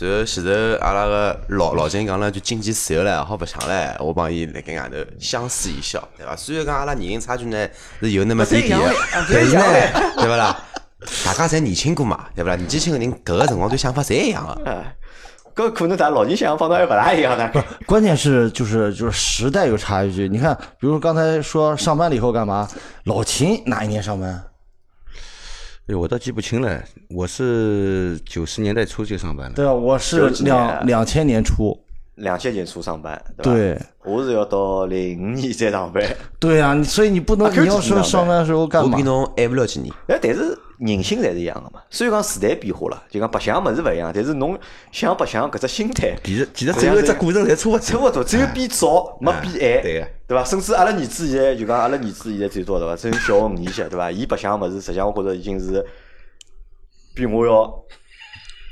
[0.00, 0.50] 然后前头
[0.80, 6.34] 阿拉个老老金讲了句经济自由了，好白相唻，我帮伊辣盖外头相视一笑，对伐？
[6.34, 7.68] 虽然讲阿拉年龄差距呢
[8.00, 9.62] 是有那么点点个，但是呢，
[10.16, 10.58] 对勿啦？
[11.24, 12.56] 大家侪年轻过嘛，对勿啦？
[12.56, 14.68] 年纪轻个人搿个辰光对想法侪一样个。
[14.68, 14.96] 哎，
[15.54, 17.48] 搿可能咱老年想法帮侬还勿大一样呢。
[17.86, 20.28] 关键是就是就是时代有差距。
[20.28, 22.68] 你看，比如说刚才说上班了以后干嘛？
[23.04, 24.42] 老秦哪一年上班？
[25.88, 29.54] 哎，我倒记不清了，我是九十年代初就上班了。
[29.54, 31.74] 对啊，我是两两千年初。
[32.18, 33.52] 两千年初上班，对伐？
[33.52, 36.02] 对我是要到零五年再上班。
[36.38, 39.02] 对啊，所以你不能啊你要说上班的时候干嘛我比？
[39.02, 41.80] 侬晚不了几年，哎，但是人性侪是一样的嘛。
[41.90, 44.58] 虽然讲时代变化了，就讲白相物事勿一样，但是侬
[44.90, 47.78] 想白相搿只心态，其实其实最后一只过程侪差勿。
[47.78, 50.44] 差勿多，只有变早， 没变晚，对个对伐？
[50.44, 52.96] 甚至阿拉儿子现在就讲阿拉儿子现在最多对伐？
[52.96, 54.10] 只有小学五年级对伐？
[54.10, 55.84] 伊白相物事，实际上我觉着已经是
[57.14, 57.72] 比我要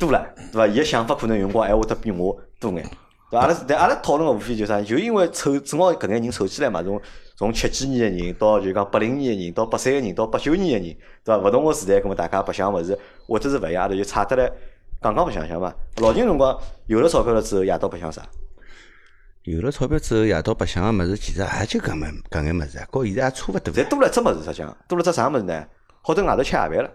[0.00, 0.66] 多了，对伐？
[0.66, 2.84] 伊个想法可能有辰光还会得比我多眼。
[3.30, 3.40] 对伐？
[3.40, 7.00] 阿拉但阿拉讨论个无非就是啥，就因为凑正好搿眼人凑起来嘛，从
[7.36, 11.38] 从七几年个人到就讲八零年个人，到八三个人，到八九年个人，对伐？
[11.38, 14.50] 勿同个时代，搿么大家白相物事或者是勿一样，阿拉就差得来
[15.02, 15.72] 讲讲白相相嘛。
[15.98, 18.22] 老年辰光有了钞票了之后，夜到白相啥？
[19.42, 23.74] 有了钞票之后，夜到白相个物事，其实也就搿么搿眼物事啊，和现在也差勿多。
[23.74, 25.64] 侪多了一只物事，实际上多了只啥物事呢？
[26.02, 26.90] 好蹲外头吃夜饭了，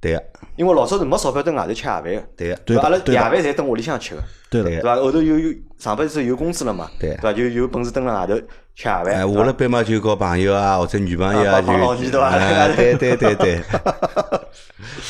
[0.00, 0.22] 对个，
[0.56, 2.82] 因为老早是没钞票蹲外头吃夜饭个，对个，伐？
[2.84, 4.96] 阿拉夜饭侪蹲屋里向吃个，对个对对伐？
[4.96, 7.32] 后头有有上班之后有工资了嘛，对伐？
[7.32, 8.34] 就有本事蹲辣外头
[8.74, 13.60] 吃夜饭，哎，下了班嘛就搞朋友啊，或者女朋友啊，啊就帮老二对伐哎对对对对。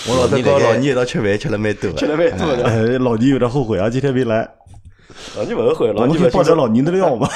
[0.09, 1.96] 我老早老二辣盖跟老二一道吃饭，吃了蛮多的。
[1.98, 2.64] 吃了蛮多的。
[2.64, 4.48] 哎，老倪有点后悔啊，今天没来。
[5.37, 7.29] 老倪勿后悔，我老倪勿们可以爆点老倪的料嘛。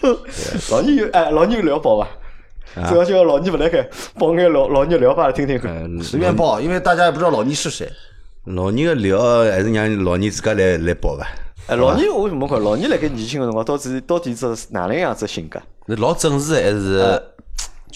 [0.70, 2.06] 老倪有哎，老倪有聊爆伐？
[2.88, 5.72] 主要叫老倪勿来开，爆眼老老倪聊法来听听看。
[5.72, 7.90] 嗯随便报，因为大家也不知道老倪是谁。
[8.44, 11.26] 老二个聊还是让老二自家来来报伐。
[11.66, 15.60] 哎，老倪我为什么看老倪辣盖年轻个辰光，到底到底是哪能样子性格？
[15.86, 17.22] 那老正直还是？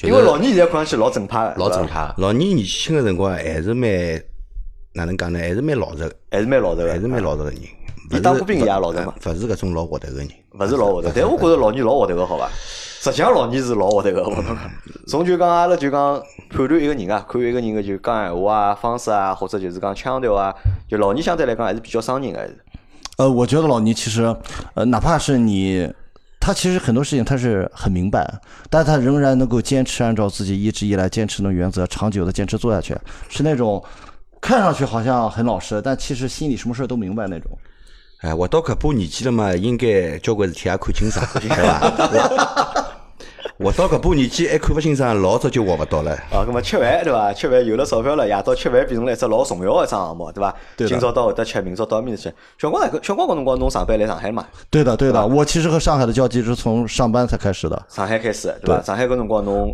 [0.02, 2.14] 因为老倪现在看上去老正派个，老正派的。
[2.18, 3.88] 老二年轻个辰光还是蛮
[4.92, 5.38] 哪能讲呢？
[5.38, 7.58] 还是蛮老实个，还是蛮老实个，还是蛮老实个人。
[8.10, 10.28] 伊当过兵也老实嘛勿是搿种老活头个人。
[10.58, 12.50] 勿是老活头，但我觉着老倪老活头个，好伐？
[13.10, 14.70] 实际上老倪是老活头个，我跟侬讲。
[15.06, 20.54] 从就讲阿拉就讲判断一个人啊，看一个人个就讲闲话啊、方式啊，或者就是讲腔调啊，
[20.88, 22.58] 就老倪相对来讲还是比较伤人个，还是。
[23.18, 24.34] 呃，我觉得老倪其实，
[24.74, 25.86] 呃，哪怕是你，
[26.40, 28.26] 他其实很多事情他是很明白，
[28.70, 32.96] 但他仍然能够坚持按照自己一直以来坚持的原则，长久的坚持做下去，
[33.28, 33.84] 是那种
[34.40, 37.50] 看上去好像很老实，但其实心里什么事都明白那种。
[38.22, 42.73] 哎，活到搿把年纪了嘛，应该交关事体也看清爽，对伐？
[43.56, 46.10] 活到搿把年纪还看勿清爽，老早就活勿到了。
[46.32, 47.32] 啊，搿么吃饭对伐？
[47.32, 50.52] 吃饭有了钞票了，夜到吃饭变成了一只老重要个一桩项目，对伐？
[50.76, 52.34] 对今朝到搿搭吃，明朝到埃面搭吃。
[52.58, 54.44] 小光那个小光搿辰光侬上班来上海嘛？
[54.70, 58.82] 对的，对的，我其实和上海的交际是从上班才开始的，上海开始对伐？
[58.82, 59.72] 上海搿辰光侬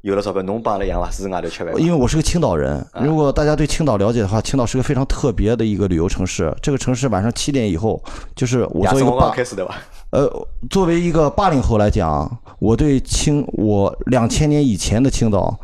[0.00, 1.08] 有了钞票，侬帮阿拉一样伐？
[1.08, 1.72] 是外头吃饭？
[1.80, 2.84] 因为我是个青岛人。
[3.00, 6.52] 如果大家对青岛了解的话，青岛是个非常特别的一个旅游城市。
[6.60, 8.02] 这个城市晚上七点以后，
[8.34, 9.76] 就是我作为一个八开始对伐？
[10.14, 10.30] 呃，
[10.70, 15.58] 作为一个八零后来讲，我对青我两千年以前的青岛，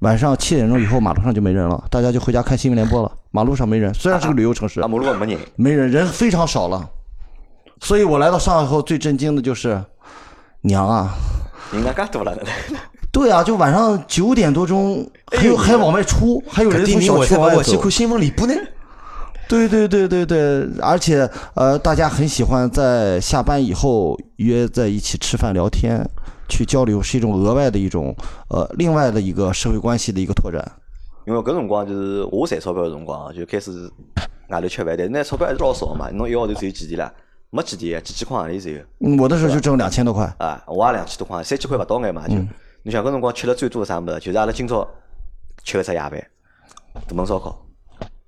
[0.00, 3.94] 晚上七点钟以后马路上就没人了，大家就回家看新闻联播了，马路上没人。
[3.94, 5.38] 虽然是个旅游城市啊，，马路上没人。
[5.56, 6.86] 没人，人非常少了。
[7.80, 9.82] 所以我来到上海后最震惊的就是，
[10.60, 11.14] 娘啊！
[11.72, 12.36] 人家介多了，
[13.10, 17.58] 对啊，就晚上九点多钟，还有还往外出，还有人从小区往外走。
[17.58, 18.52] 回去看新闻联播呢？
[19.48, 26.04] 对对对对对，而且呃，大家很喜欢在下班以后约在一起吃饭聊天，
[26.48, 28.14] 去交流，是一种额外的一种
[28.48, 30.60] 呃另外的一个社会关系的一个拓展。
[31.26, 33.90] 因为搿辰光就是我赚钞票个辰光啊，就开始
[34.48, 36.08] 外头吃饭，但是呢钞票还是老少嘛。
[36.12, 37.12] 侬一个号头只有几钿啦？
[37.50, 38.80] 没几钿，几千块行钿只有。
[39.00, 40.24] 嗯，我那时候就挣两千多块。
[40.38, 42.34] 啊，我也两千多块，三千块勿到眼嘛就。
[42.34, 44.20] 侬想搿辰光吃了最多的啥物事？
[44.20, 44.86] 就是阿拉今朝
[45.64, 46.12] 吃个只夜饭，
[47.08, 47.65] 大焖烧烤。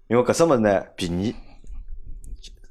[0.08, 1.34] 因为搿只物事呢便宜，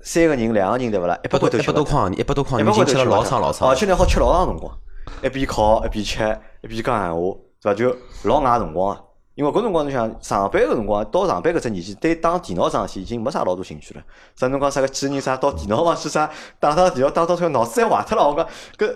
[0.02, 1.17] 三个人两个人对勿啦？
[1.23, 1.62] 一百块头一。
[1.62, 3.76] 百多块一百多块一行钿，已经吃了老长老长而。
[3.76, 4.76] 且呢好吃老长辰光，
[5.21, 7.73] 一边烤一边吃一边讲闲话，对伐？
[7.76, 9.02] 就老外辰光啊，
[9.36, 14.02] 因为搿辰光侬想上班个辰光，到上班搿只年纪，对打电脑桩事体已经没啥老多兴趣了。
[14.36, 16.28] 啥侬讲啥个几个人啥到电脑房去啥
[16.60, 18.28] 打打电脑，打到最后脑子侪坏脱了。
[18.28, 18.47] 我讲
[18.78, 18.95] 搿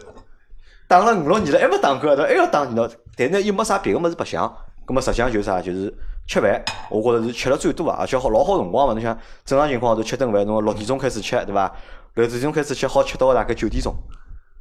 [0.87, 2.29] 打了五六年了，还没打过，对伐？
[2.29, 4.51] 还要打电脑，但是呢又没啥别个物事白相。
[4.83, 5.93] 葛末实际上就是啥，就是
[6.27, 8.93] 吃饭，我觉着是吃了最多啊，而且好老好辰光嘛。
[8.93, 11.71] 侬想正常情况下头吃顿饭，侬六点钟开始吃，对伐？
[12.15, 13.93] 六点钟开始吃，好吃到大概九点钟。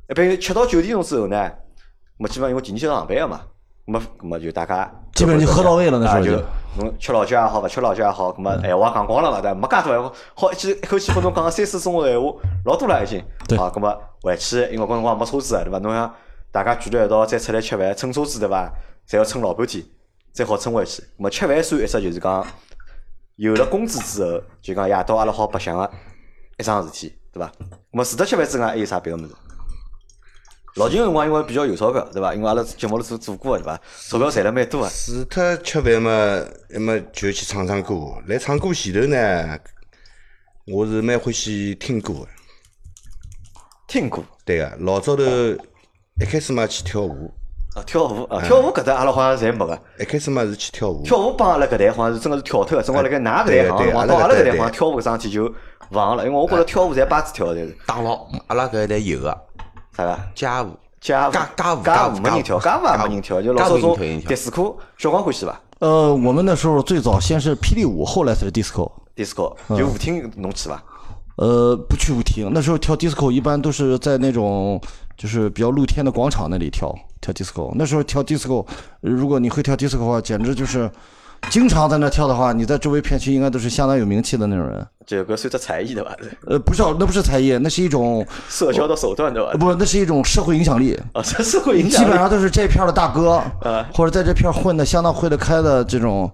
[0.08, 1.50] 一般吃到九点钟之后呢，
[2.18, 3.40] 么基本上因为第二天要上班个嘛，
[3.86, 6.42] 么么就大家基本上就喝到位了那时候啊就就
[6.78, 9.54] 侬吃老酒也好，勿吃老酒也好，咁么闲话讲光了嘛，对伐？
[9.54, 12.32] 没介多闲话，好一记一口气拨侬讲个三四钟头闲话，
[12.64, 13.22] 老多了已经。
[13.46, 15.78] 对啊，咁么回去，因为搿辰光没车子个，对伐？
[15.78, 16.12] 侬想
[16.50, 18.72] 大家聚到一道再出来吃饭，乘车子对伐？
[19.08, 19.84] 侪要乘老半天，
[20.32, 21.02] 再好乘回去。
[21.02, 22.46] 咁么吃饭算一只就是讲
[23.36, 25.90] 有了工资之后，就讲夜到阿拉好白相个
[26.58, 27.50] 一桩事体，对伐？
[27.92, 29.34] 咁么除脱吃饭之外，还有啥别个物事？
[30.76, 32.32] 老近个辰光因为比较有钞票，对伐？
[32.34, 33.80] 因为阿拉节目里做做过个，对伐？
[34.08, 34.88] 钞票赚了蛮多个。
[34.88, 37.94] 除脱吃饭嘛，那么就去唱唱歌。
[38.26, 39.58] 来唱歌前头呢，
[40.66, 42.28] 我是蛮欢喜听歌个。
[43.88, 44.22] 听歌。
[44.44, 47.32] 对个，老早头一开始嘛去跳舞，
[47.74, 49.78] 啊，跳舞啊，跳舞搿搭阿拉好像侪没个。
[49.98, 51.02] 一开始嘛是去跳舞。
[51.04, 55.52] 跳舞帮阿拉搿代好像是真个是跳脱个，正好辣盖㑚搿代行辰光，到阿拉搿代好像跳舞搿桩事体就
[55.90, 59.38] 忘了，因为我觉着跳舞侪八子跳的，就是打牢，阿拉搿一代有个
[59.96, 60.76] 啥个街舞。
[61.00, 68.92] 街舞、家家舞街舞没人跳，街舞也没人跳，就老早种迪斯科，小光欢喜伐呃，我们那时候最早先是霹雳舞，后来才是 disco。
[69.16, 70.82] ？disco 就舞厅侬去伐？
[71.36, 74.78] 呃，不去舞厅，那时候跳 disco 一般都是在那种
[75.16, 77.72] 就是比较露天的广场那里跳跳 disco。
[77.74, 78.66] 那时候跳 disco，
[79.00, 80.90] 如果你会跳 disco 的话，简直就是
[81.48, 84.86] 经常在那跳的话，你在周围片区应该都是相当有名气的那种人。
[85.06, 86.14] 这个算只才艺的吧？
[86.46, 89.58] 呃，不是，那不是才艺，那是一种社交的手段对伐呃？
[89.58, 90.96] 不，那是一种社会影响力。
[91.12, 96.30] 啊，这社会影基响力本上都是这片的大哥啊，或者在这片混的相当混得开的这种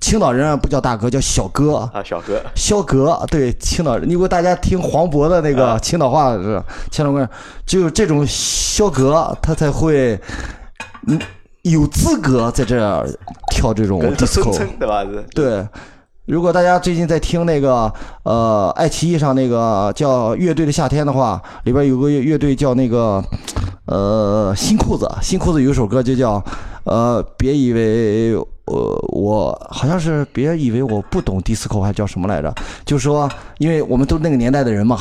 [0.00, 1.78] 青岛人啊不叫大哥，叫小哥。
[1.92, 6.62] 啊，小哥萧格，对青岛人，如果大家听黄渤的那个青岛话是
[6.92, 7.28] 青岛人，
[7.66, 10.20] 只有这种萧格，他才会，
[11.08, 11.18] 嗯，
[11.62, 13.08] 有资格在这儿
[13.50, 14.56] 跳这种 disco。
[14.78, 15.04] 对吧？
[15.34, 15.66] 对，
[16.26, 17.92] 如果大家最近在听那个
[18.24, 23.22] 呃爱奇艺上那个叫《乐队的夏天》的话，里边有个乐乐队叫那个
[23.86, 26.42] 呃新裤子，新裤子有一首歌就叫
[26.84, 28.74] 呃别以为呃
[29.08, 32.54] 我好像是别以为我不懂 disco 还叫什么来着？
[32.84, 34.98] 就说因为我们都是那个年代的人嘛，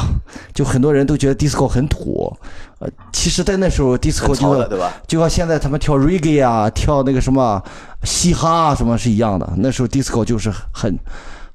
[0.53, 2.31] 就很多人都觉得 disco 很土，
[2.79, 4.87] 呃，其实在那时候 disco 就？
[5.07, 7.61] 就和现在他们跳 reggae 啊，跳那个什么
[8.03, 9.47] 嘻哈啊什么是一样的。
[9.57, 10.97] 那时候 disco 就是很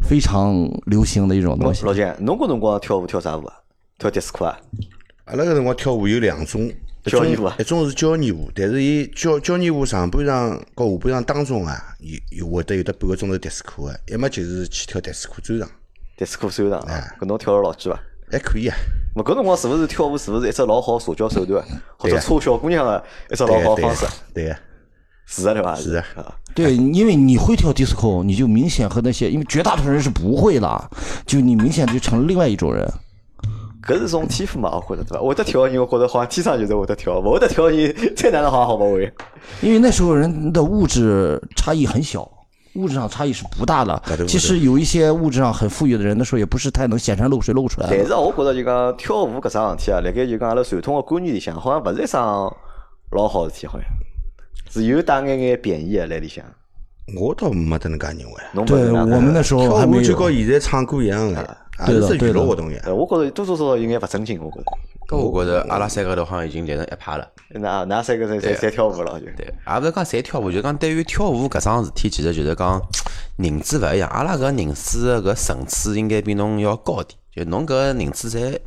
[0.00, 1.84] 非常流行的一种东西。
[1.84, 3.54] 老姐，侬个辰光跳舞跳啥舞啊？
[3.98, 4.56] 跳 disco 啊？
[5.24, 6.70] 阿拉个辰光跳舞有两种
[7.10, 15.68] 交谊舞啊一种是交谊舞，但是伊交交谊舞上半场和下半场当中啊，有有会得有得半个钟头迪斯科个，要么就是去跳 disco 专场
[16.18, 17.98] ，disco 首场啊，搿侬跳了老几伐？
[18.30, 18.76] 还可以啊。
[19.14, 21.64] 咾搿辰光是勿是跳舞是勿是一只老好社交手段，
[21.96, 24.04] 或者搓小姑娘个一只老好方式？
[24.34, 24.56] 对个，
[25.26, 25.74] 是的对伐？
[25.76, 30.90] 是的啊，对，因为你会跳迪斯科你就明显和那些，因为绝大多数人是不会啦，
[31.24, 32.86] 就你明显就成了另外一种人。
[33.86, 35.24] 搿是种天赋嘛，我觉着对伐？
[35.24, 39.12] 会得跳个人，我觉着好像天生就是会得跳，勿会得跳个人，再哪能好像好勿会。
[39.60, 42.28] 因为那时候人的物质差异很小，
[42.74, 44.16] 物质上差异是不大的对。
[44.16, 47.86] 对其实有一些物质上很富裕的人，那时候也不是太能显山露水露出来。
[47.88, 52.52] 但是我觉着就讲跳舞搿桩事体啊，辣盖就讲阿拉传统个观念里向，好像勿是一桩
[53.12, 53.86] 老好事体，好像
[54.68, 56.44] 是有带眼眼贬义个辣里向。
[57.16, 58.64] 我倒没得能介认为。
[58.66, 60.16] 对我们那时候跳舞就。
[60.16, 62.80] 跟现在唱歌一样的，也是只娱乐活动呀。
[62.84, 64.64] 呃，我觉着多多少少有眼勿正经，我觉着。
[65.08, 67.28] 搿我觉着阿拉三个头好像已经连成一派了。
[67.50, 69.26] 那那三个侪侪侪跳舞了，就。
[69.36, 72.82] 对，也勿是讲侪跳舞，就讲对于跳舞搿桩事体，其实就是讲
[73.38, 74.10] 认知勿一样。
[74.10, 77.16] 阿拉搿认知的搿层次应该比侬要高点。
[77.32, 78.58] 就侬搿认知侪，就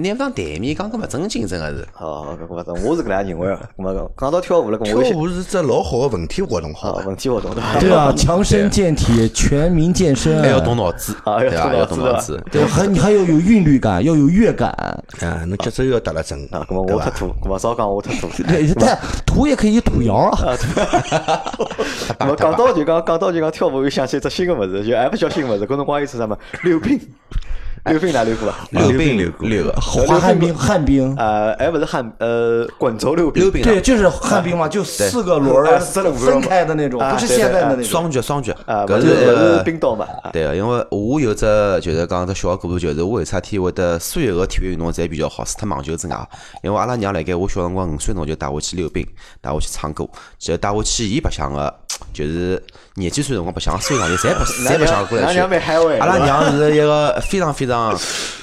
[0.00, 1.86] 拿勿上台面，讲搿勿正经，真个是。
[1.92, 3.54] 好，搿我我是搿能样认为个。
[3.76, 7.00] 咁么讲到跳舞了，跳舞是只老好的文体活动，好？
[7.06, 7.78] 文体活动对伐？
[7.78, 11.72] 对啊，强身健体，全民健身，还要动脑子，啊对伐？
[11.72, 12.42] 要动脑子。
[12.50, 14.70] 对，还你还要有韵律感，要有乐感。
[15.20, 16.82] 啊，侬节奏要搭了正，啊，咁么？
[16.82, 18.28] 我太土，咁么少讲我太土。
[18.42, 20.56] 对，但土也可以土谣啊。
[22.18, 27.00] 咁么讲到就讲讲到就讲跳舞，又想起一只新个物事，就还勿叫新物事，搿辰光有出啥么溜冰，
[27.90, 28.66] 溜冰哪溜过啊？
[28.70, 37.84] 溜冰溜溜个，滑旱冰，旱冰，呃，还勿是旱呃滚轴溜冰，溜冰对，就是旱冰嘛，就四个轮儿分开的那种，啊不是现在的那种。
[37.84, 40.06] 双脚双脚，啊，搿是冰刀嘛？
[40.22, 41.44] 啊对个，因为我有只
[41.82, 46.28] 就是讲只小故事，就是我为啥体会得所有个体育运动侪比较好，除脱网球之外，
[46.62, 49.06] 因为阿拉娘辣盖我小辰光五岁辰光就带我去溜冰，
[49.42, 51.72] 带我去唱歌，就带我去伊白相个
[52.14, 52.62] 就是
[52.94, 55.38] 廿几岁辰光白相所有场地，侪不 侪不想过来去
[56.00, 57.73] 阿拉娘是一个非常非常，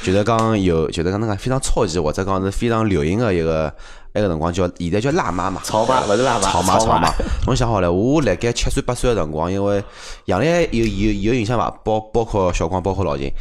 [0.04, 3.74] 就是讲有，就是讲那个非常超级或者讲是非常流行的一个
[4.14, 7.10] 那个辰光叫现在叫辣妈嘛，潮妈勿是辣妈潮妈潮妈。
[7.46, 9.84] 侬想好了，我辣盖七岁八岁的辰光，因为
[10.26, 11.70] 杨澜有有有印象伐？
[11.84, 13.32] 包包括小光，包括老秦。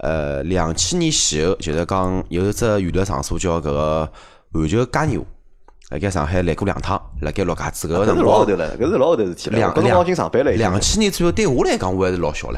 [0.00, 4.10] 呃，两千年前后，就是讲有一只娱乐场所叫搿个
[4.52, 5.26] 环球嘉年华，
[5.90, 9.56] 辣盖上海来过两趟，辣盖陆家嘴搿个辰光是老后头，了，搿是老后头事体了。
[9.56, 10.50] 两搿辰光已经上班了。
[10.52, 12.56] 两千年左右，对我来讲我还是老小唻。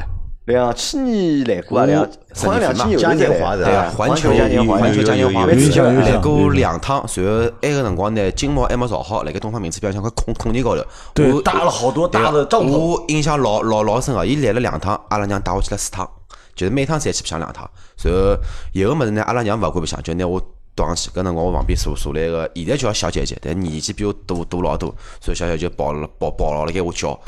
[0.49, 2.01] 两千年来过啊，两
[2.33, 7.31] 好像两千年嘉有年华啊，啊环球嘉年华环球嘉年华有来过两趟，随后
[7.61, 10.83] 埃个辰光呢，金茂还没造好，辣盖东方明珠边上块空空地高头，
[11.13, 16.09] 对我搭了好多大的帐篷我印象老老老深个，伊来了两趟，阿拉娘带我去了四趟，
[16.55, 17.69] 就是每趟侪去白相两趟。
[17.95, 18.35] 随后
[18.73, 20.41] 有个物事呢，阿拉娘勿管白相，就拿我
[20.73, 21.11] 带上去。
[21.11, 27.19] 搿辰光我旁边坐坐了一个，现在叫小姐姐，但年纪比我大大老多，所以小姐姐抱了抱抱牢了给我叫。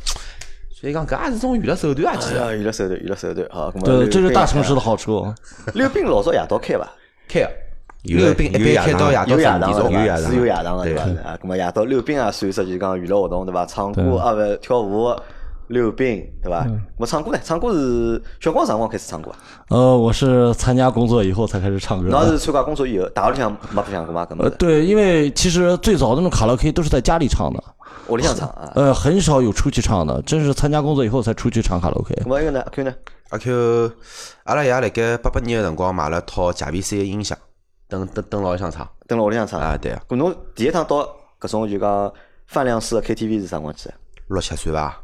[0.81, 4.79] 所以讲搿也是种娱乐手段啊，其实啊，娱乐手段，娱乐手段，好，咁么对，这是大城市的。
[4.79, 5.31] 好处。
[5.75, 6.89] 溜冰老早夜到开伐？
[7.29, 7.47] 开
[8.01, 11.03] 溜冰一般开到夜到有夜点钟是有夜场个对对伐？
[11.21, 13.63] 啊，咁么夜到溜冰啊，算一只就讲娱乐活动对伐？
[13.63, 15.15] 唱歌啊，勿跳舞、
[15.71, 16.67] 溜冰对伐？
[16.97, 17.39] 我唱歌呢？
[17.43, 19.37] 唱歌是小光啥辰光开始唱歌啊？
[19.69, 22.11] 呃，我是参加工作以后才开始唱歌的。
[22.11, 24.25] 侬是参加工作以后，大学里向没白相过嘛？
[24.25, 27.63] 搿呃，对，因为其实最早的那种卡拉 OK 都是在家里唱的，
[28.09, 28.71] 屋里向唱啊。
[28.75, 32.13] 呃，很少有出去唱的，真是参加工作以后才出去唱卡拉 OK。
[32.15, 32.61] 咁么一个呢？
[32.61, 32.93] 阿 Q 呢？
[33.29, 33.91] 阿 Q，
[34.43, 37.37] 阿拉爷辣盖八八年个辰光买了套 JVC 个音响，
[37.87, 41.07] 登登登牢里向唱蹲辣屋里向唱啊，对啊，咁侬第一趟到
[41.39, 42.11] 搿种就讲
[42.47, 43.93] 饭量式的 KTV 是啥辰光去的？
[44.27, 44.97] 六七岁伐，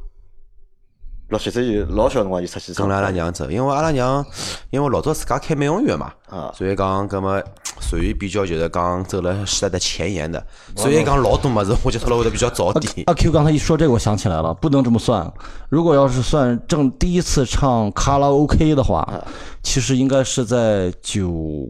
[1.29, 4.25] 六七岁就老小辰光就出去唱跟了阿拉娘走，因为阿拉娘
[4.69, 7.41] 因为老早自家开美容院嘛，啊所以讲搿么
[7.81, 10.41] 属于比较就是讲走了时代的前沿的，
[10.75, 13.03] 所以讲老多物事我接触了会得比较早点。
[13.07, 15.29] 阿 Q 刚才一说这个，我想起来了，不能这么算。
[15.69, 19.05] 如果要是算正第一次唱卡拉 OK 的话，
[19.61, 21.69] 其实应该是在九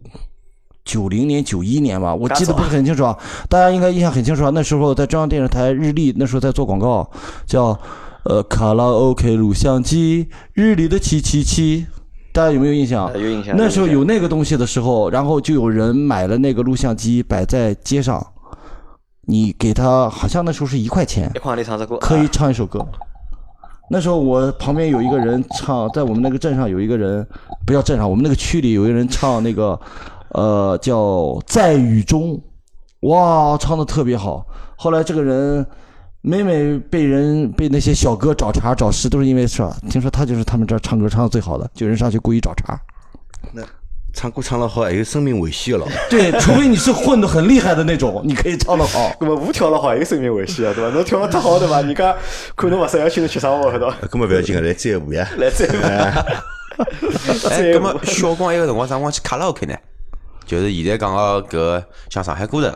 [0.85, 3.17] 九零年、九一年吧，我记得不是很清楚啊。
[3.49, 4.51] 大家应该印象很清楚啊。
[4.53, 7.09] 那时候在中央电视台日历，那时候在做广告，
[7.45, 7.77] 叫
[8.23, 11.85] 呃卡拉 OK 录像机，日历的七七七。
[12.33, 13.07] 大家有没有印象？
[13.07, 18.23] 呃有印象那时候有那个东西的时候，然后就有人买了那个录像机摆在街上，
[19.25, 22.85] 你给他好像那时候是一块钱一，块钿唱只歌，可以啊唱一首歌。
[23.89, 27.25] 那时候我旁边有一个人唱，在我们那个镇上有一个人，
[27.65, 29.79] 不叫镇上，我们那个区里有一个人唱那个，
[30.33, 30.97] 呃，叫
[31.47, 32.33] 《在雨中》，
[33.09, 34.45] 哇，唱的特别好。
[34.75, 35.65] 后来这个人
[36.21, 39.71] 每每被人被那些小哥找茬找事，都是因为啥？
[39.89, 42.79] 听说他就是他们这儿唱歌唱的最好的，就有人上去故意找茬。
[43.53, 43.61] 那
[44.13, 45.87] 唱歌唱得好，还有生命危险了。
[46.09, 49.11] 对，除非你是混的很厉害的那种，你可以唱得好。
[49.21, 50.89] 那么舞跳得好，也有生命危险啊，对伐？
[50.89, 51.81] 侬跳了太好对伐？
[51.81, 52.15] 人家
[52.55, 53.95] 看侬勿适，要请侬吃生活，对伐？
[54.09, 55.29] 根本不要紧个，来再舞呀！
[55.37, 56.25] 来再哎，
[57.73, 59.75] 那么小光一个辰光啥辰光去卡拉 OK 呢？
[60.45, 62.73] 就是现在讲个搿像上海歌城、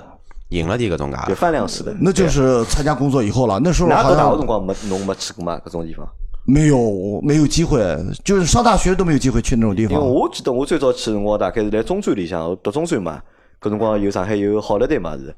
[0.51, 1.35] 赢了点搿种有介。
[1.35, 1.93] 饭量似的。
[1.99, 5.59] 那就是参加工作以后了，那时候哪好像到大学辰光没侬没去过嘛？
[5.65, 6.07] 搿种地方，
[6.45, 7.79] 没有没有机会，
[8.23, 10.07] 就是上大学都没有机会去那种地因为方。
[10.07, 13.21] 我记得我最早去的辰光大概是来中专里向读中专嘛，
[13.59, 15.35] 搿辰光有上海有好乐队嘛是。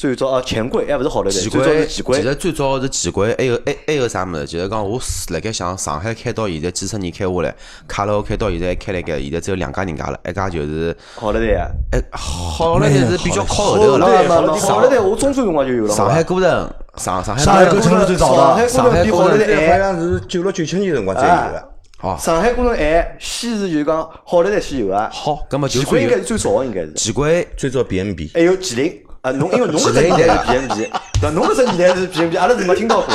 [0.00, 2.16] 最早啊，钱柜还勿是好乐队，奇最早是怪，奇柜。
[2.16, 4.46] 其实最早是钱柜，还有还还有啥物事？
[4.46, 7.54] 就是讲我是辣盖想上海开到现在几十年开下来，
[7.86, 14.06] 卡拉 OK 到现在开了盖，现在只有两家人家了，一家就是好乐队啊，哎好乐队是比较靠后头个了。
[14.06, 15.94] 对嘛嘛，好乐队我中专辰光就有了。
[15.94, 21.68] 上海歌歌城，上上海上海歌城是最早的上海上海歌城比好像是九六九七年辰光才有的。
[22.00, 25.10] 哦上海歌城晚，先是就是讲好乐队先有啊。
[25.12, 26.94] 好，葛么就奇算有柜应该是最早的，应该是。
[26.94, 31.30] 奇怪最早 BMB，还有麒麟啊，侬因为侬搿只年代是 BMB，对伐？
[31.30, 33.14] 侬搿只年代是 BMB，阿拉是没听到过。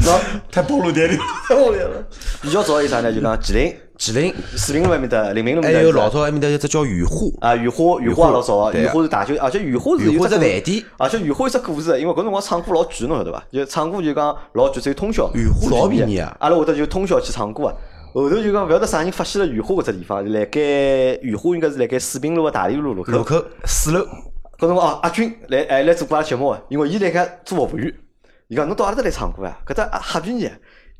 [0.00, 0.18] 喏，
[0.50, 1.18] 太暴露年龄。
[2.40, 3.12] 比较早有啥呢？
[3.12, 5.80] 就讲麒麟、麒麟，四平路埃面搭、零平路面搭。
[5.80, 13.44] 有老早埃面搭有只叫雨花，啊，雨花，雨花也老早雨花是大酒，而且雨花是雨花有只饭店而且雨花有只故事，因为搿辰光唱歌老贵，侬晓得伐？
[13.52, 15.30] 就唱歌就讲老贵，只有通宵。
[15.34, 17.74] 雨花老便宜啊阿拉会得就通宵去唱歌啊。
[18.14, 20.60] 后头就讲勿晓得啥人发现了雨花搿只地方，辣盖
[21.20, 23.12] 雨花应该是辣盖四平路个大理路路口。
[23.12, 24.04] 路口四楼，
[24.62, 27.92] 搿辰光哦，阿军来还来做过阿拉节目个，因为伊辣盖做服务员，
[28.46, 29.58] 伊讲侬到阿拉搭来唱歌啊？
[29.66, 30.48] 搿搭瞎便宜，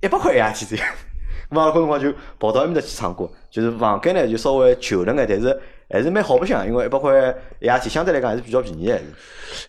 [0.00, 0.82] 一百块一夜天只有。
[1.48, 7.12] 咁阿拉搿辰光就跑到埃面搭去唱歌，就是房间呢就稍微旧了眼，但是还是蛮好白相，因为一百块
[7.60, 8.92] 一夜天相对来讲还是比较便宜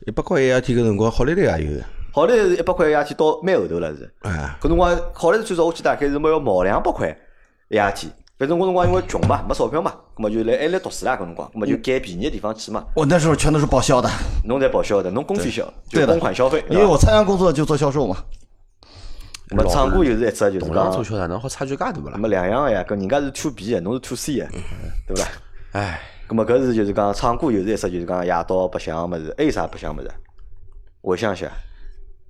[0.07, 1.85] 一百块一夜天搿辰光，好乐队也有的。
[2.11, 4.11] 好嘞，是一百块一夜天到蛮后头了是。
[4.21, 7.15] 哎，搿辰光好嘞，最早我记得大概是没要毛两百块
[7.69, 8.11] 一夜天。
[8.39, 11.13] 反正我辰光因为穷嘛，没钞票嘛，咁么就来还来读书啦。
[11.15, 12.83] 搿辰光，咁么就拣便宜的地方去嘛。
[12.95, 14.09] 我那时候全都是报销的，
[14.43, 16.63] 侬在报销的，侬公费销，就公款消费。
[16.69, 18.17] 因为我参加工作就做销售嘛。
[19.49, 22.17] 那么唱歌又是一只就是同样做讲，销售，侬好差距介大勿啦那？
[22.17, 24.47] 么两样个呀，搿人家是 to B 个，侬是 to C 个，
[25.07, 25.27] 对勿啦？
[25.73, 30.11] 唉，咁么搿是就是讲唱歌又是一只就是讲夜到白相个物事，还有啥白相物事？
[31.01, 31.51] 回想一下，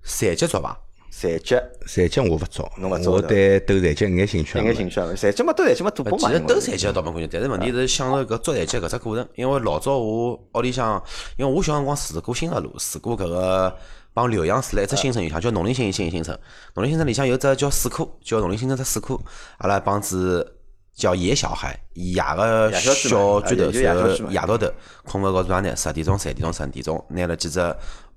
[0.03, 0.77] 残疾捉伐？
[1.15, 1.55] 残疾
[1.85, 4.71] 残疾我勿做，侬勿做我对斗残疾一眼兴趣也没。
[4.71, 6.19] 一眼兴趣也没，残疾嘛斗残疾嘛大呃本嘛。
[6.19, 9.27] 其实因为都残疾倒没关系，但是问题是享受搿捉残疾搿只过程。
[9.35, 11.01] 因为老早我屋里向，
[11.37, 13.77] 因为我小辰光住过新河路，住过搿个
[14.13, 16.37] 帮浏阳市了一只新城里向叫农林新新新城。
[16.73, 19.21] 农林新城里向有只叫水库，叫农林新城只水库，
[19.59, 20.55] 阿拉帮子
[20.95, 24.67] 叫野小孩，野个野小巨头，然后夜到头
[25.05, 27.59] 困勿着床呢，十点钟、十一点钟、十二点钟，拿了几只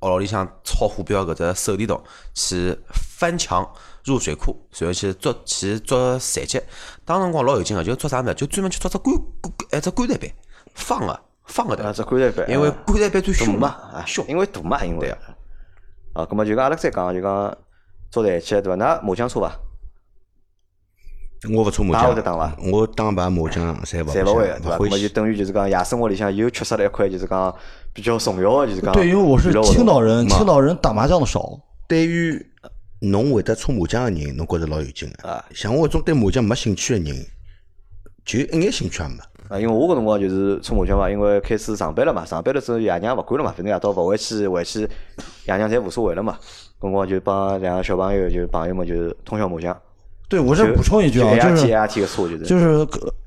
[0.00, 2.02] 屋里向抄火标搿只手电筒
[2.34, 2.78] 去
[3.18, 3.68] 翻墙
[4.04, 6.60] 入水库，然后去捉去捉残疾。
[7.04, 10.30] 当辰光老有劲个，就捉啥物事，就专门去捉只棺棺一只棺材板，
[10.74, 14.24] 放个放个啊，只棺材板，因为棺材板最凶嘛，凶。
[14.28, 15.18] 因为大嘛，因为对啊
[16.12, 17.58] 啊，咁么就讲阿拉再讲就讲
[18.10, 18.76] 捉残疾对伐？
[18.76, 19.52] 㑚麻将搓伐？
[21.54, 24.76] 我勿搓麻将会得打伐将，我打牌麻将侪勿侪勿会个对伐？
[24.76, 24.96] 咁勿欢喜。
[24.96, 27.54] 么就等于就是讲夜生活里向又缺失了一块就是讲
[27.92, 31.58] 比较重要个就是讲对，因为我是青岛人，青岛人打麻将的少。
[31.86, 32.44] 对于
[33.00, 35.44] 侬会得搓麻将的人，侬觉着老有劲个啊。
[35.54, 37.26] 像我搿种对麻将没兴趣的人，
[38.24, 39.16] 就一眼兴趣也没。
[39.48, 44.80] 啊，因为我搿辰光就是搓麻将嘛，因为开始上班了嘛，上班了之后爷娘勿管了嘛，反正夜到勿回去，回去
[45.46, 46.36] 爷娘侪无所谓了嘛。
[46.80, 49.76] 搿辰光就帮两个小朋友，就朋友们就是通宵麻将。
[50.28, 51.68] 对，我这补充一句啊，就就是
[52.06, 52.44] 就是。
[52.44, 52.66] 就是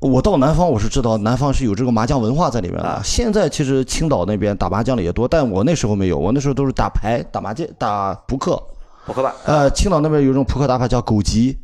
[0.02, 3.02] 呃我到南方，我是知道南方是有这个麻将文化在里面的。
[3.04, 8.62] 现在其实青岛那边打麻将的也多，但我那时候没有，我那时候都是打牌、打麻将、打扑克。
[9.06, 11.58] 扑克吧，呃，青岛那边有一种扑克打法叫狗急，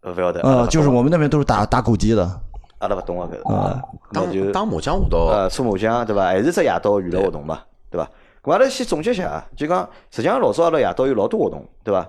[0.00, 0.40] 呃，不晓得。
[0.42, 2.40] 呃，就是我们那边都是打打狗急的。
[2.78, 3.54] 阿拉勿懂啊搿个。
[3.54, 6.22] 啊，那就打打麻将我倒呃搓麻将对伐？
[6.24, 7.60] 还是只夜到娱乐活动嘛，
[7.90, 8.08] 对伐？
[8.42, 12.08] 咁阿拉先总结一下啊，就讲实际上老早阿拉夜到有老多活动，对伐？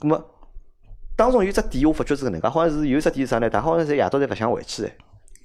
[0.00, 0.20] 咁么
[1.20, 3.50] 当中有只点我发觉是搿能介，好像是有一只点是啥呢？
[3.50, 4.90] 大家好像侪夜到侪勿想回去的，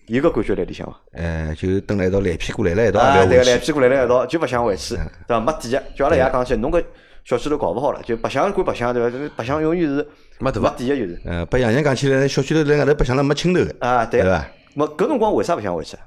[0.05, 0.97] 有个感觉辣里向伐？
[1.11, 3.51] 呃，就蹲了一道烂屁股来了一道，啊，对个，也回去。
[3.51, 5.39] 烂屁股来了一道就勿想回去，对伐？
[5.41, 6.81] 没底个，叫阿拉爷讲起，侬搿
[7.25, 9.09] 小区头搞勿好了，就白相归白相，对伐？
[9.09, 10.07] 这白相永远是
[10.39, 14.47] 没底个，就是呃，把爷娘讲起来，小区头辣外头白相了没青头个，啊，对个对伐？
[14.75, 15.97] 没搿辰光为啥勿想回去？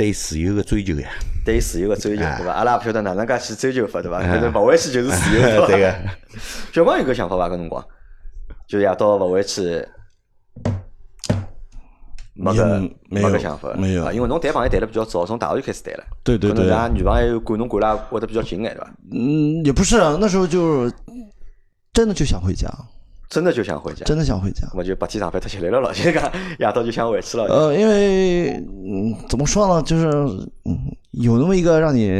[0.00, 1.10] 对自由个追求呀。
[1.44, 2.52] 对自由个追求，啊对伐？
[2.54, 4.18] 阿拉也勿晓得哪能介去追求法，对伐？
[4.20, 5.94] 反正勿回去就是自由，对 个。
[6.72, 7.48] 小光有搿想法伐？
[7.50, 7.84] 搿辰光，
[8.66, 9.86] 就夜到勿回去，
[12.32, 18.90] 没搿嗯没个想法，没有啊因为侬谈朋友谈的比较早，从大学就开始谈了，对对对可能㑚女朋友管侬管了会得比较紧眼，对伐？
[19.12, 20.90] 嗯，也不是啊，那时候就
[21.92, 22.66] 真的就想回家，
[23.30, 24.68] 真的就想回家，真的想回家。
[24.74, 27.44] 我就白天上班太吃力了咯，就讲夜到就想回去了。
[27.44, 30.08] 呃，因为嗯，怎么说呢，就是
[30.64, 30.76] 嗯，
[31.12, 32.10] 有那么一个让你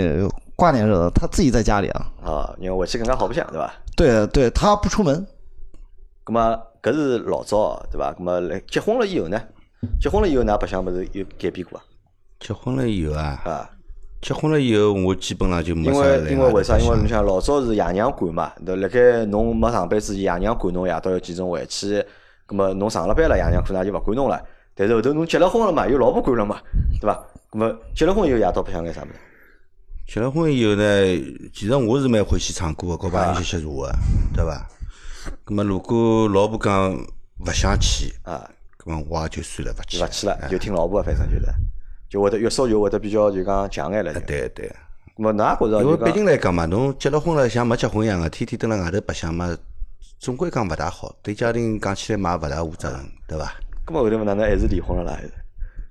[0.54, 2.06] 挂念着的，他自己在家里啊。
[2.24, 3.74] 啊，因为回去跟他好不相，对吧？
[3.96, 5.26] 对对，他不出门。
[6.26, 8.14] 那么搿是老早，对吧？
[8.16, 9.42] 那么来结婚了以后呢？
[10.00, 11.84] 结婚了以后，㑚白相物事有改变过啊？
[12.38, 13.70] 结婚了以后啊，啊，
[14.20, 16.78] 结婚了以后，我基本上就没因为因为为啥？
[16.78, 22.04] 因为你侬想老早是爷娘管嘛，对辣盖侬没上班之前，爷娘管侬夜到要几钟回去，
[22.46, 24.40] 咁么侬上了班了，爷娘可能也就勿管侬了。
[24.74, 26.60] 但是后头侬结了婚了嘛，有老婆管了嘛，
[27.00, 27.18] 对伐？
[27.50, 29.12] 咁么结了婚以后，夜到白相干啥物事？
[30.06, 30.82] 结了婚以后呢，
[31.54, 33.92] 其实我是蛮欢喜唱歌个，跟朋友吸吸茶个，
[34.34, 34.68] 对伐？
[35.46, 38.48] 咁么如果老婆讲勿想去，啊，
[38.78, 41.52] 咁么我也就算了，勿去就勿去了，就听老婆的，反正就是，
[42.10, 44.12] 就会得越少就会得比较就讲强眼了。
[44.12, 44.20] 就。
[44.20, 44.70] 对对，
[45.16, 49.56] 咁么㑚觉着因为毕竟来讲嘛，侬结了婚了像没结婚一样个，天天蹲辣外头白相嘛，
[50.18, 53.54] 总归讲勿大好，对家庭讲起来嘛也勿大负责任，对伐？
[53.86, 55.12] 咁么后头哪能还是离婚了啦？
[55.14, 55.32] 还是？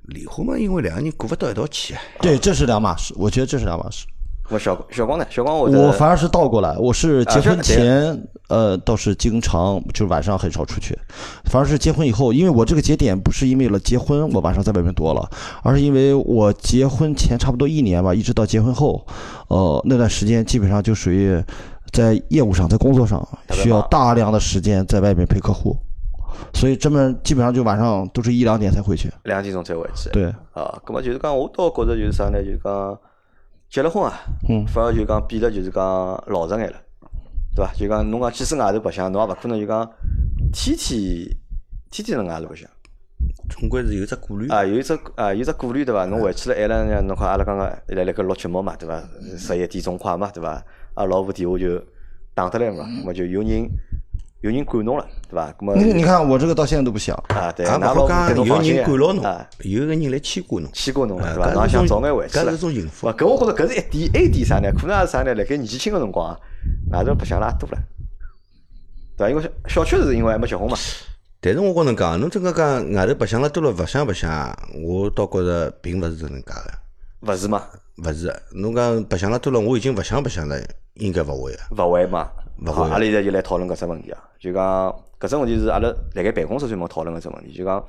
[0.08, 2.02] 离婚嘛，因为两个人过勿到一道去啊。
[2.20, 4.06] 对，这是两码事，我觉得这是两码事。
[4.50, 5.26] 咁么小小光呢？
[5.30, 10.98] 小光我我反而是倒过来，我是结婚前，呃，倒是经常就是晚上很少出去，
[11.46, 15.30] 反而是结婚以后，因为我这个节点不是因为了结婚我晚上在外面多了，
[15.62, 19.06] 而是因为我结婚前差不多一年吧，一直到结婚后，
[19.50, 21.40] 呃，那段时间基本上就属于
[21.92, 25.78] 在业务上，在工作上需要大量的时间在外面陪客户，
[26.56, 29.12] 所以这么基本上就晚上都是一两点才回去。
[29.26, 30.10] 两点钟才回去。
[30.10, 32.42] 对，啊，咁么就是讲，我倒觉着就是啥呢？
[32.44, 32.98] 就是讲
[33.70, 35.84] 结了婚啊，嗯反而就讲变得就是讲
[36.28, 36.76] 老实眼了，
[37.56, 37.72] 对伐？
[37.74, 39.88] 就讲侬讲即使外头白相，侬也勿可能就讲
[40.52, 41.00] 天天
[41.92, 42.68] 天天辣外头白相
[43.50, 44.48] 总归是有只顾虑。
[44.50, 46.06] 啊，有一只啊有只顾虑对伐？
[46.06, 49.04] 侬回去了晚了呢，侬看阿拉刚刚一来辣盖录节目嘛，对伐？
[49.38, 50.64] 十一点钟快嘛，对伐？
[50.96, 51.80] 阿拉老婆电话就
[52.34, 53.70] 打得来嘛，咁么就有人
[54.42, 55.54] 有人管侬了，对伐？
[55.60, 57.14] 那么你你看我这个到现在都不想。
[57.28, 60.70] 啊，对，也勿㑚老讲有人管牢侬啊。，有个人来牵挂侬。
[60.74, 61.54] 牵挂侬了，啊对伐？
[61.54, 62.46] 侬也想早眼回去了。
[62.46, 64.72] 搿是种幸福勿搿我觉着搿是一点，还点啥呢？
[64.72, 65.34] 可能也是啥呢？
[65.36, 66.40] 辣盖年纪轻个辰光啊，
[66.92, 67.78] 外头白相了也多了，
[69.18, 69.30] 对伐？
[69.30, 70.78] 因为小区是因为还没结婚嘛，
[71.42, 77.64] 但是我跟侬讲，侬真个讲外头白相了多了，勿想白相，我倒觉着并勿是搿能介个，勿是嘛？
[77.98, 78.34] 勿是。
[78.54, 80.58] 侬讲白相了多了，我已经勿想白相了，
[80.94, 81.84] 应该勿会个。
[81.84, 82.30] 勿会嘛？
[82.66, 84.64] 好，勿会阿拉现在就来讨论搿只问题啊，就讲
[85.20, 87.84] 搿只问题是阿拉辣盖办公室专门讨论搿只问题，就讲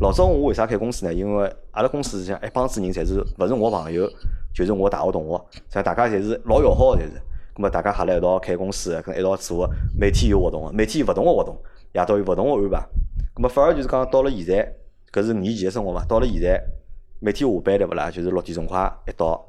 [0.00, 1.12] 老早我为啥开公司呢？
[1.12, 4.08] 因为阿拉公司是像一帮子人，侪是勿是我朋友，
[4.54, 7.22] 就是我大学同学，像大家侪是老要好个，侪是。
[7.54, 9.66] 咁么大家合辣一道开公司，跟一道做，
[9.98, 11.56] 每天有活动个，每天有勿同个活动，
[11.94, 12.86] 夜到有勿同个安排。
[13.34, 14.74] 咁么反而就是讲到了现在，
[15.10, 16.62] 搿是年前个生活嘛，到了现在，
[17.18, 18.10] 每天下班对勿啦？
[18.10, 19.42] 就是六点钟快一到，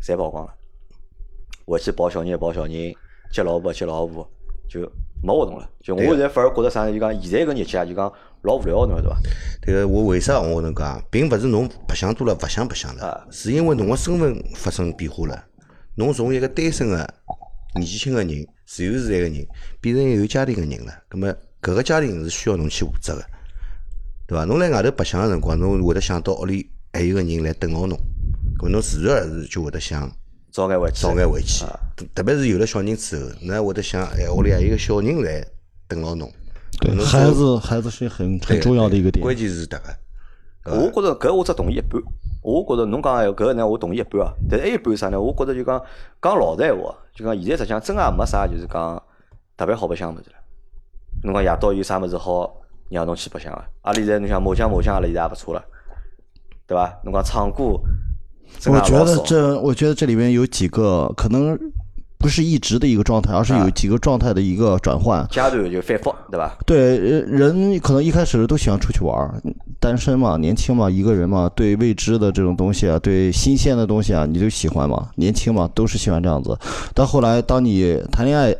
[0.00, 0.54] 侪跑光了。
[1.66, 2.94] 回去抱小人抱小人，
[3.32, 4.28] 接老婆接老婆，
[4.68, 4.80] 就
[5.22, 5.68] 没活动了。
[5.80, 6.92] 就我现在反而觉得啥呢？
[6.92, 8.12] 就讲现在搿日节啊，就讲
[8.42, 9.16] 老无聊，侬晓得伐？
[9.64, 15.44] 迭个我为啥我跟侬讲，并勿是侬白相多了勿想白相啊了，是因为侬个身份发生变化了。
[15.94, 16.96] 侬从一个单身个
[17.74, 19.46] 年纪轻个人，自由自在个人，
[19.80, 20.92] 变成一个有家庭个人了。
[21.08, 21.26] 葛么
[21.62, 23.24] 搿个家庭是需要侬去负责个，
[24.26, 24.44] 对伐？
[24.44, 27.98] 侬辣外头白相个辰光，侬会得想到屋里还有个人来等牢侬，
[28.58, 30.10] 搿么侬自然而然就会得想
[30.52, 31.80] 早眼回去，早眼回去啊。
[31.96, 35.42] 特特别是有了小人之后，侬还会得想，哎，屋里还有一个小人来
[35.88, 36.30] 等牢侬。
[36.78, 39.22] 对，侬孩子孩子是很很重要的一个点。
[39.22, 39.96] 关键是迭个。
[40.64, 42.00] 我觉着搿我只同意一半。
[42.42, 44.32] 我觉着侬讲个搿个呢，我同意一半啊。
[44.50, 45.20] 但是还有一半啥呢？
[45.20, 45.82] 我觉着就讲
[46.20, 49.02] 讲老实闲话，就讲现在实际上真也没啥就是讲
[49.56, 50.36] 特别好白相物事了。
[51.24, 52.54] 侬讲夜到有啥物事好
[52.90, 53.64] 让侬去白相个？
[53.82, 55.64] 阿拉现在侬想麻将麻将，阿拉现在也勿错了，
[56.66, 57.00] 对伐？
[57.04, 58.01] 侬讲唱歌，真
[58.66, 61.58] 我觉得这，我觉得这里面有几个可能
[62.18, 65.26] 不是一直的一个状态，而是有几个状态的一个转换。
[65.28, 66.56] 阶段就反复，对吧？
[66.64, 69.34] 对，呃人可能一开始都喜欢出去玩儿，
[69.80, 76.56] 单身嘛，年轻嘛，一个人嘛，对未知的这种东西啊，对新鲜的东西啊，你就喜欢嘛，年轻嘛，都是喜欢这样子。
[76.94, 78.54] 到后来，当你谈恋爱，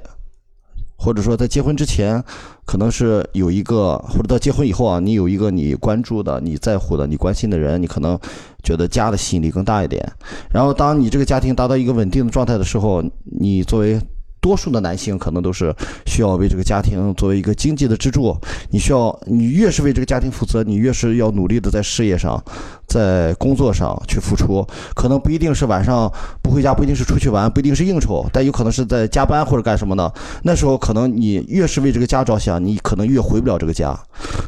[0.96, 2.22] 或者说在结婚之前，
[2.64, 8.18] 可能是有一个，或者到结婚以后啊，你有一个你关注的、你在乎的、你关心的人，你可能
[8.62, 10.04] 觉得家的吸引力更大一点。
[10.50, 14.00] 然后，当你这个家庭达到一个稳定的状态的时候，你作为
[14.40, 15.72] 多数的男性可能都是
[16.04, 18.36] 需要为这个家庭作为一个经济的支柱，
[18.70, 22.42] 你需要你越是为这个家庭负责，你越是要努力的在事业上，
[22.88, 24.66] 在工作上去付出。
[24.96, 30.12] 可能不一定是晚上不回家，不一定是出去玩，不一定是应酬，但有可能是在加班或者干什么的。
[30.42, 33.96] 那时候可能你越是为这个家着想，你可能越回不了这个家。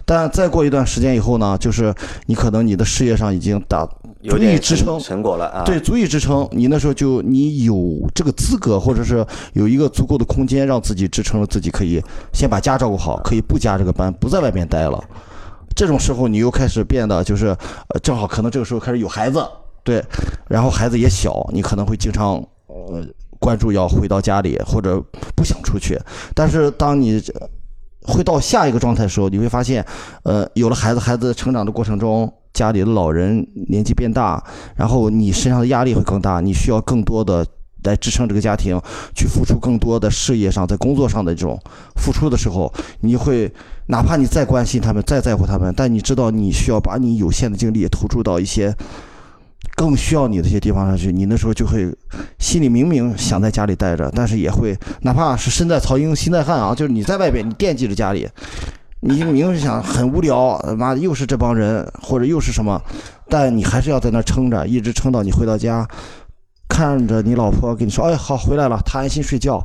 [0.05, 1.95] 但再过一段时间以后呢，就是
[2.27, 3.89] 你可能你的事业上已经达
[4.29, 5.63] 足以支撑成成果了啊。
[5.65, 12.03] 对，足以支撑你那时候就你有这个资格，或者是有一个足够的空间，让自己支撑了自己，可以
[12.33, 15.03] 先把家照顾好，可以不加这个班，不在外面待了。
[15.77, 17.49] 这种时候，你又开始变得就是，
[17.89, 19.45] 呃，正好可能这个时候开始有孩子，
[19.83, 20.01] 对，
[20.49, 22.35] 然后孩子也小，你可能会经常
[22.67, 23.05] 呃
[23.41, 25.03] 关注要回到家里，或者
[25.35, 26.01] 不想出去。
[26.33, 27.49] 但是当你呃
[28.05, 29.85] 会到下一个状态的时候，你会发现，
[30.23, 34.43] 呃，有了孩子，孩子成长的过程中，家里的老人年纪变大，
[34.77, 37.45] 然后你身上的压力会更大，你需要更多的
[37.83, 38.81] 来支撑这个家庭，
[39.15, 41.61] 去付出更多的事业上、在工作上的这种
[41.97, 43.53] 付出的时候，你会
[43.89, 48.75] 哪怕你再关心他们、再在乎他们，但你知道你需要把你有限的精力投注到一些
[49.75, 51.93] 更需要你的一些地方上去，你那时候就会
[52.39, 58.29] 心里明明想在家里待着，但是也会哪怕是身在曹营心在汉啊，就是你在外边你惦记着家里。
[59.07, 62.81] 你明明想很无聊，妈的又是这帮人，或者又是什么，
[63.29, 65.87] 但你还是要在那撑着，一直撑到你回到家，
[66.71, 69.63] 看着你老婆跟你说：“哎，好，回来了。”他安心睡觉，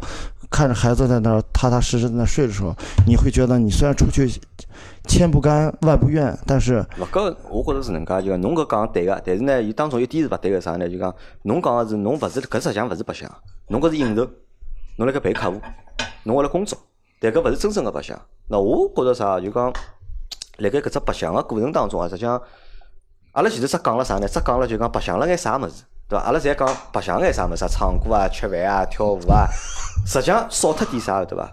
[0.52, 2.76] 看着孩子在那踏踏实实在那睡的时候，
[3.08, 4.30] 你会觉得你虽然出去
[5.08, 10.90] 千不甘万不愿，但是勿，搿我觉着是能介，就讲侬搿讲对个，但是呢，伊当中有点是勿对个啥呢？
[10.90, 13.34] 就讲侬讲个是侬勿是搿实际上勿是白相，
[13.70, 14.28] 侬搿是应酬，
[14.98, 15.62] 侬辣盖陪客户，
[16.24, 16.78] 侬为了工作，
[17.22, 18.20] 但搿勿是真正个白相。
[18.50, 19.39] 那我觉得啥？
[19.39, 19.72] 就讲
[20.58, 22.41] 辣盖搿只白相个过程当中啊，实际上
[23.34, 24.28] 阿拉前头只讲了啥呢？
[24.28, 26.26] 只讲了就讲白相了眼啥物事，对伐？
[26.26, 29.47] 阿拉侪讲白相眼啥物事，唱歌啊、吃饭啊、跳舞啊，
[30.06, 31.50] 实际上少脱点啥，对伐？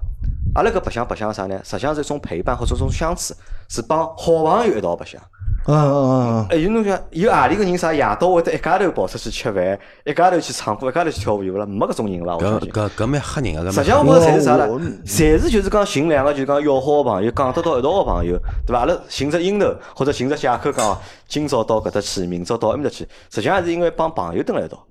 [0.55, 1.61] 阿拉搿白相白相啥呢？
[1.62, 3.34] 实际上是一种陪伴或者一种相处，
[3.68, 5.20] 是帮好朋友一道白相。
[5.68, 11.66] 嗯嗯嗯哎，有侬想有何里个人啥夜到会得一家头跑出去吃饭，一家头去唱歌，一家头去跳舞，有勿啦？
[11.66, 12.36] 没搿种人伐？
[12.36, 12.70] 我相信。
[12.70, 14.80] 搿搿搿蛮吓人个，搿实际上，我觉着侪是啥呢我？
[14.80, 18.78] 侪是就是讲寻两个就是讲要好个朋友，讲得到一道个朋友，对伐？
[18.78, 22.99] 阿拉寻只因头或者寻只借口讲，今朝到搿搭去，明朝到埃面搭去，
[23.30, 24.86] 实际上还是因为帮朋友蹲辣一道，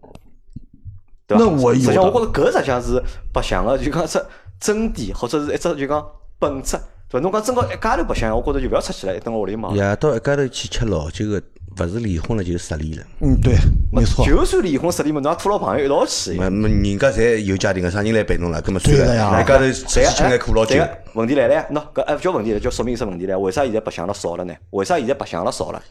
[1.26, 1.44] 对伐？
[1.46, 3.02] 那我有实际上我觉着搿实际上是
[3.32, 4.22] 白相个，就讲一只
[4.60, 6.06] 真谛，或者是一只就讲
[6.38, 7.20] 本质，对伐？
[7.20, 9.76] 侬讲真个一家头白相，我觉着就勿要出去了，蹲辣屋里忙。
[9.76, 11.42] 夜到一家头去吃老酒个
[11.78, 13.06] 勿是离婚了就是失恋了。
[13.22, 13.56] 嗯，对，
[13.92, 14.26] 没错。
[14.26, 16.34] 就算离婚失恋嘛，侬也拖牢朋友一道去。
[16.34, 18.62] 没没，人家侪有家庭个，啥人来陪侬了？
[18.62, 20.80] 搿么算了，呀一家头对个，吃吃眼苦老酒对。
[20.80, 23.38] 个问题来了呀，喏，搿还勿叫问题了，叫说明一只问题了。
[23.40, 24.54] 为啥现在白相了少了呢？
[24.72, 25.82] 为啥现在白相了少了？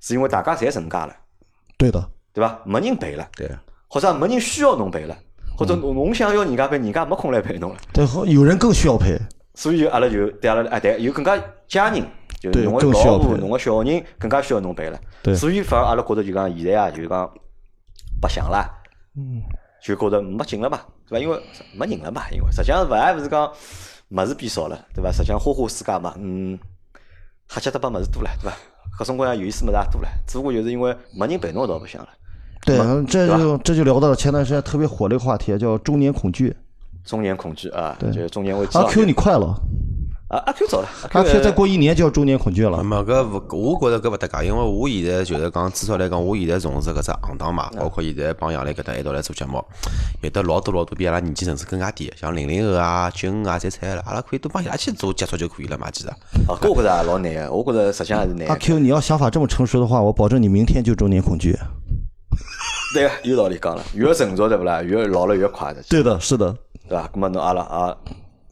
[0.00, 1.14] 是因为大家侪成家了，
[1.78, 2.60] 对的，对伐？
[2.64, 5.16] 没人陪了，对啊，或者没人需要侬陪了，
[5.56, 7.76] 或者侬侬想要人家陪，人家没空来陪侬了。
[7.92, 9.18] 对，有人更需要陪。
[9.54, 11.38] 所以就阿拉就对阿拉哎对，有更加
[11.68, 12.04] 家人，
[12.40, 14.98] 就侬个老婆、侬个小人更加需要侬陪了。
[15.22, 17.32] 对所以反而阿拉觉得就讲现在啊，就是讲
[18.20, 18.68] 白相啦，
[19.16, 19.40] 嗯，
[19.82, 21.22] 就觉得没劲了嘛，对伐？
[21.24, 21.40] 因为
[21.74, 23.50] 没人了嘛，因为实际上勿还勿是讲
[24.10, 25.10] 物事变少了，对伐？
[25.10, 26.58] 实际上花花世界嘛，嗯，
[27.48, 28.56] 瞎七搭八物事多了，对伐？
[28.98, 32.08] 各种各样有意思物事也多了，只不过就是因为没人陪侬一道白相了。
[32.66, 36.54] 对嘛，这就这就聊到了前段时间特别火的一个话题，叫中年恐惧。
[37.04, 39.54] 中年恐惧啊，对就是中年危机阿 Q，你快了，
[40.28, 42.78] 啊，阿 Q 走了，阿 Q 再呃过一年就要中年恐惧了。
[42.78, 43.22] 那么搿
[43.54, 49.62] 勿，我觉着搿勿搭界，因为我现在就是讲，至少来讲，我现在从事搿只行当嘛，包括现在帮杨澜搿搭一道来做节目，
[50.22, 56.08] 有得老多老多比阿拉年纪层次更加低的，像零零后啊、九五啊，侪出来了，阿拉可以多帮伊拉去做接触就可以了嘛，其实。
[56.08, 58.56] 啊，搿我觉着也老难个，我觉着实际上还是难阿。
[58.56, 61.54] Q，你要想法这么成熟的话，我保证你明天就中年恐惧。
[62.94, 66.56] 对个，有道理讲了，越成熟对勿啦，越老了越快的，对的，是的，
[66.88, 67.08] 对伐？
[67.08, 67.96] 咁么侬阿拉啊，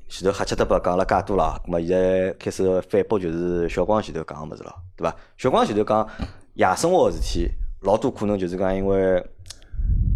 [0.09, 5.15] 前头瞎七搭八讲了介多了，咁么现在开始反驳就是小光前头讲个物事了，对伐？
[5.37, 6.09] 小光前头讲
[6.55, 7.49] 夜生活个事体，
[7.83, 9.23] 老多可能就是讲因为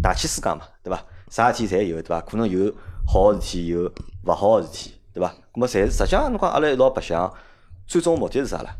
[0.01, 1.01] 大千世界嘛，对伐？
[1.29, 2.21] 啥事体侪有，对伐？
[2.21, 2.73] 可能有
[3.07, 3.91] 好个事体，有
[4.25, 5.29] 勿好个事体，对伐？
[5.53, 7.31] 咁么侪是实际上侬讲阿拉一道白相，
[7.85, 8.71] 最终目的是啥啦？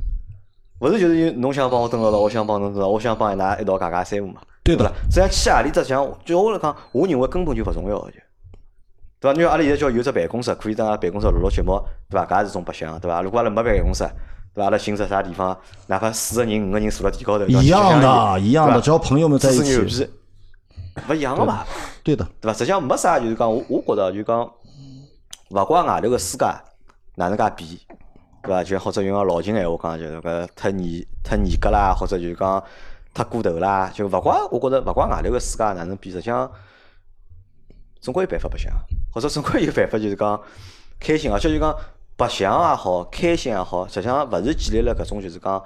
[0.79, 4.41] 勿是就是侬想帮我蹲牢牢，我想帮侬蹲牢，我想帮伊拉一道解解三胡嘛？
[4.63, 4.91] 对勿啦？
[5.09, 8.17] 实际上去何里只像，就我来讲，我认为根本就勿重要个就。
[9.19, 9.33] 对伐？
[9.33, 12.25] 因为阿拉现在叫有只办公室，可以在阿拉办公室录录节目，对伐？
[12.25, 13.21] 搿也是种白相，对伐？
[13.21, 14.03] 如果阿拉没办公室，
[14.53, 14.65] 对伐？
[14.65, 15.57] 阿拉寻只啥地方，
[15.87, 20.09] 哪怕四个人、五个人坐辣地高头，一样的，一样的，只要朋友们在一起，逼，
[21.09, 21.65] 勿一样个嘛，
[22.03, 22.57] 对的，对伐？
[22.57, 24.41] 实际上没啥，就是讲我我觉着就讲，
[25.49, 26.45] 勿怪外头个世界
[27.15, 27.69] 哪能介变，
[28.43, 28.63] 对伐？
[28.63, 32.63] 就或者用个老秦闲话讲，就是搿太严太严格啦，或者就是讲
[33.13, 36.49] 太过头啦，就勿怪我觉着勿怪外头个世界哪能变，实际上
[37.99, 38.71] 总归有办法白相，
[39.17, 40.39] 或者总归有办法就是讲
[40.99, 41.75] 开心，而且就讲
[42.15, 45.63] 白相也好，开心也好，实际上勿是建立辣搿种就是讲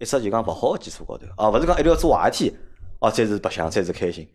[0.00, 2.56] 一只就讲勿好个基础高头，啊，勿是讲一定要做坏事体，
[2.98, 4.28] 哦，才是白相，才是开心，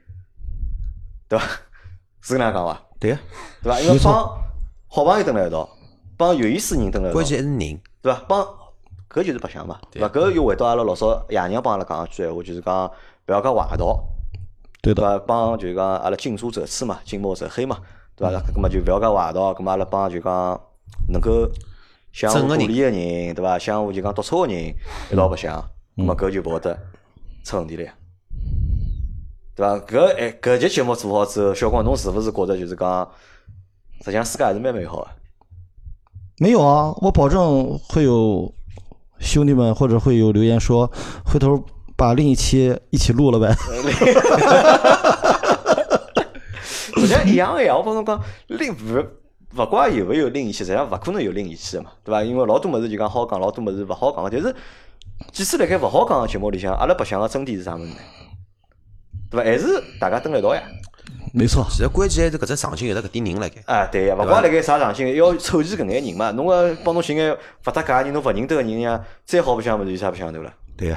[1.27, 1.45] 对伐？
[2.23, 2.81] 是搿能样讲伐？
[2.97, 3.17] 对个，
[3.61, 3.79] 对伐？
[3.81, 4.13] 因为帮
[4.87, 5.69] 好朋友蹲辣一道，
[6.15, 8.23] 帮有意思人蹲辣一道关，键还是人，对伐？
[8.29, 8.47] 帮
[9.09, 10.07] 搿就是白相嘛，对伐？
[10.07, 12.87] 搿又回到阿拉老早爷娘帮阿拉讲一句闲话，就是讲
[13.27, 14.01] 勿要讲坏道，
[14.81, 15.19] 对伐？
[15.19, 17.79] 帮就是讲阿拉近朱者赤嘛，近墨者黑嘛，
[18.15, 18.41] 对伐？
[18.53, 20.59] 搿么就勿要讲坏道，搿么阿拉帮就讲
[21.09, 21.49] 能够
[22.13, 23.59] 相互鼓励个人，对伐？
[23.59, 24.75] 相互就讲督促个人
[25.11, 25.63] 一道白相，
[25.97, 26.77] 搿么搿就勿会得
[27.43, 27.93] 出问题了呀。
[29.55, 29.75] 对伐？
[29.85, 33.09] 搿哎搿节节目做好之后，小光侬是勿是觉得就是讲，
[33.99, 35.07] 实际上世界还是蛮美好个？
[36.39, 38.53] 没有啊，我保证会有
[39.19, 40.91] 兄弟们或者会有留言说，
[41.25, 41.63] 回头
[41.95, 43.55] 把另一期一起录了呗。
[47.05, 49.05] 实际上一样个呀，我帮侬讲，另勿
[49.55, 52.23] 勿怪有没有另一期，实际上勿可能有另一期个嘛，对伐？
[52.23, 54.29] 因为老多物事就讲好讲，老多物事勿好讲个。
[54.29, 54.55] 但是，
[55.31, 57.95] 即使辣盖勿好讲个节目里向，阿拉白相个真谛是啥物事呢？
[59.29, 59.49] 对伐？
[59.49, 60.61] 还是大家蹲辣一道呀。
[61.33, 63.61] 没错，其实关键还是搿只场景有得搿点人辣盖。
[63.65, 66.31] 啊，对呀，勿怪辣盖啥场景，要凑齐搿眼人嘛。
[66.31, 70.53] 侬个帮侬寻眼勿搭界个人，侬勿认得个人呀，再好白相物事有啥白相头了？
[70.77, 70.95] 对个。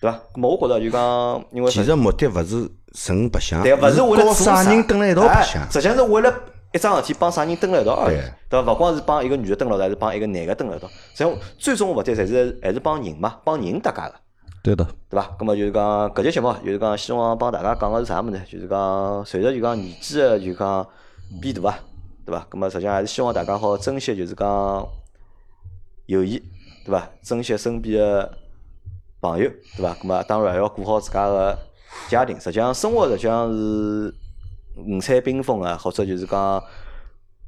[0.00, 0.18] 对伐？
[0.34, 6.32] 咁么我觉着就讲，因为其实目的勿是纯白相，对，勿是为了搞做啥人蹲辣一道白相哎，实际上是为了
[6.72, 8.72] 一桩事体帮啥人蹲辣一道而已对，对伐？
[8.72, 10.88] 勿光是帮一个女的蹲辣一道，还是帮一个男的蹲辣一道。
[10.88, 14.14] 实际上最终目的侪是还是帮人嘛，帮人搭界个，
[14.62, 15.36] 对的，对伐？
[15.38, 18.42] 咁么就是讲搿节节目就是讲希望帮大家讲个是啥物事呢？
[18.50, 20.86] 就是讲随着就讲年纪个就讲
[21.40, 21.78] 变大啊，
[22.24, 22.46] 对伐？
[22.50, 24.88] 咁么实际上还是希望大家好珍惜就是讲
[26.06, 26.38] 友谊，
[26.84, 27.08] 对伐？
[27.22, 28.32] 珍惜身边个
[29.20, 29.94] 朋友，对伐？
[29.94, 31.58] 咁么当然还要顾好自家个
[32.08, 32.40] 家庭。
[32.40, 34.14] 实际上生活实际上是
[34.76, 36.62] 五彩缤纷啊，或者就是讲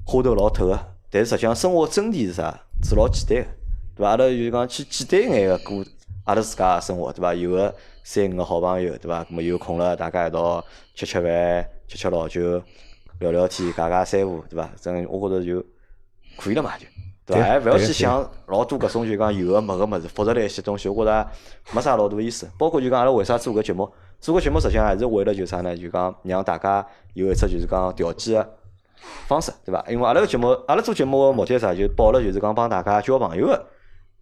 [0.05, 0.79] 花头老透个。
[1.11, 2.55] 但是实际上生活真谛是啥？
[2.83, 3.51] 是老简单个，
[3.97, 4.11] 对伐？
[4.11, 5.85] 阿拉就是讲去简单眼个过
[6.25, 7.35] 阿拉自家个生活，对伐？
[7.35, 9.25] 有个三五个好朋友，对伐？
[9.25, 10.65] 咁么有空了，大家一道
[10.95, 12.63] 吃吃饭、吃吃老酒、
[13.21, 14.71] 聊聊天、解解三胡，对伐？
[14.81, 15.65] 这样我觉着就
[16.37, 16.87] 可以了嘛，就
[17.25, 17.43] 对伐？
[17.43, 21.31] 还勿要去想老多搿种就讲有个没个物事，复杂了一些东西，我觉着
[21.73, 22.49] 没啥老大意思。
[22.59, 25.77] 包括就讲阿拉为啥做搿节目，做搿节目实际上还是为了就啥呢？
[25.77, 28.55] 就讲让大家有一只就是讲调剂个
[29.27, 29.85] 方式，对伐？
[29.89, 31.75] 因为阿拉个节目，阿拉做节目个目的是啥？
[31.75, 33.67] 就抱了就是讲帮大家交朋友个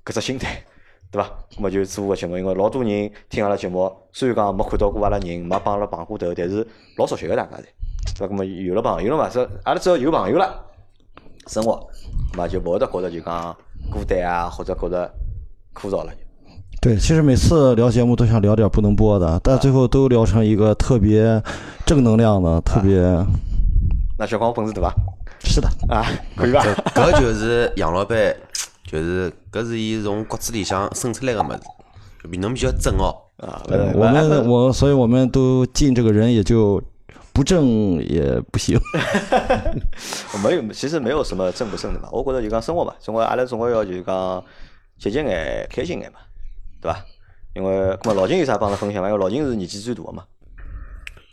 [0.05, 0.63] 搿只心态，
[1.11, 1.29] 对伐？
[1.57, 7.65] 咁么就做个节目，因为老多人听阿拉节目，虽然讲没看到过阿拉人，没帮阿拉碰过头，但是老熟悉个大家侪，
[8.19, 8.35] 对伐？
[8.35, 10.65] 咁么有了朋友了嘛，说阿拉只要有朋友了，
[11.51, 11.85] 生活，
[12.33, 13.57] 咁么就勿会得觉着就讲
[13.91, 15.13] 孤单啊，或者觉着
[15.73, 16.13] 枯燥了。
[16.81, 21.43] 对，其实每次聊节目都想聊点不能播的，但最后都聊成一个特别
[21.85, 22.97] 正能量的，特别
[24.17, 24.95] 那小光本事对吧？
[25.41, 26.63] 是的，啊，可以吧？
[26.95, 28.17] 搿就是杨老板，
[28.87, 31.59] 就是搿是伊从骨子里向生出来个物事，
[32.23, 33.13] 就比侬比较正哦。
[33.39, 33.61] 啊，
[33.95, 36.81] 我们我，所以我们都进这个人也就
[37.33, 38.79] 不正也不行。
[40.43, 42.09] 没有，其实没有什么正不正的嘛。
[42.13, 44.45] 我觉着就讲生活嘛，总归阿拉总归要就是讲
[44.99, 46.19] 积极眼、开心眼嘛，
[46.81, 47.05] 对伐？
[47.55, 49.09] 因为咁么老金有啥帮阿拉分享嘛？
[49.09, 50.25] 因为老金是年纪最大个嘛，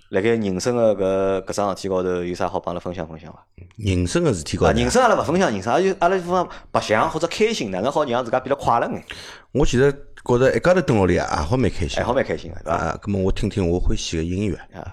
[0.10, 3.46] 辣盖人生个搿搿桩事体高头有啥好帮阿拉分享分享伐？
[3.76, 9.04] 人生个事体高啊，头，人生阿拉勿分享人生，阿拉就阿拉就分享白相或者开心，哪能好让自家变得快乐眼，
[9.52, 9.92] 我其实
[10.26, 12.04] 觉着一家头蹲屋里也好蛮开心还。
[12.04, 12.78] 好蛮开心个，对伐？
[12.78, 14.92] 啊，咁么我听听我欢喜个音乐，啊，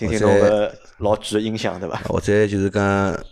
[0.00, 2.00] 听听侬个老贵个音响，对伐？
[2.04, 3.24] 或者就是讲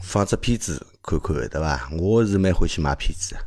[0.00, 1.90] 放只片子看看，对伐？
[1.98, 3.40] 我是蛮欢喜买片子的。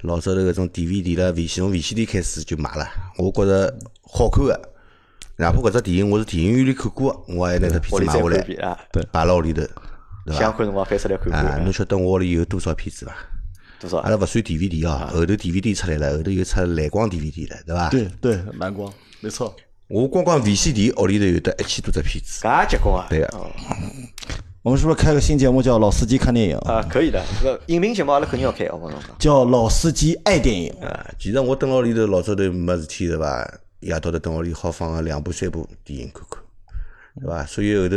[0.00, 4.70] 老早头搿种 DVD 啦、VC 从 VCD 开始就买了，我觉着好看个。
[5.36, 9.60] 哪怕搿只电影我是电影院里看过的，我还拿只片子买下看一遍啊，来，摆辣屋里头，
[10.24, 10.40] 对伐？
[10.40, 13.14] 想看辰光翻出来看啊，看，侬晓得我屋里有多少片子伐？
[13.78, 14.08] 多少阿？
[14.08, 17.90] 拉勿算 DVD 哦，后头 DVD 出来了，后头又出蓝光 DVD 了，对伐？
[17.90, 19.54] 对对，蓝光，没错。
[19.94, 22.42] 我光光 VCD 屋里头有得一千多只片子。
[22.42, 23.06] 噶结棍啊！
[23.08, 23.46] 对个哦
[24.62, 29.16] 我们是不是开个新节目叫《老司机看电影》，啊，可以的，这个影评节目阿拉肯定要开，我跟侬讲。
[29.20, 30.74] 叫《老司机爱电影》？
[30.84, 33.48] 啊，其实我蹲牢里头老早头没事体对伐？
[33.78, 36.42] 夜到头蹲屋里好放个两部三部电影看看，
[37.20, 37.46] 对伐？
[37.46, 37.96] 所以后头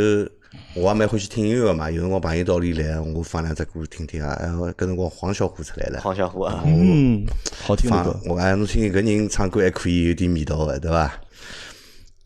[0.76, 4.34] 我也蛮欢喜听音乐个嘛，有辰光朋友到屋里来，我放两只歌听听啊。
[4.34, 7.24] 哎搿辰光黄小琥出来了，黄小琥啊，嗯，
[7.60, 8.20] 好听的。
[8.26, 11.12] 我讲侬听听搿人唱歌还可以有点味道个，对伐？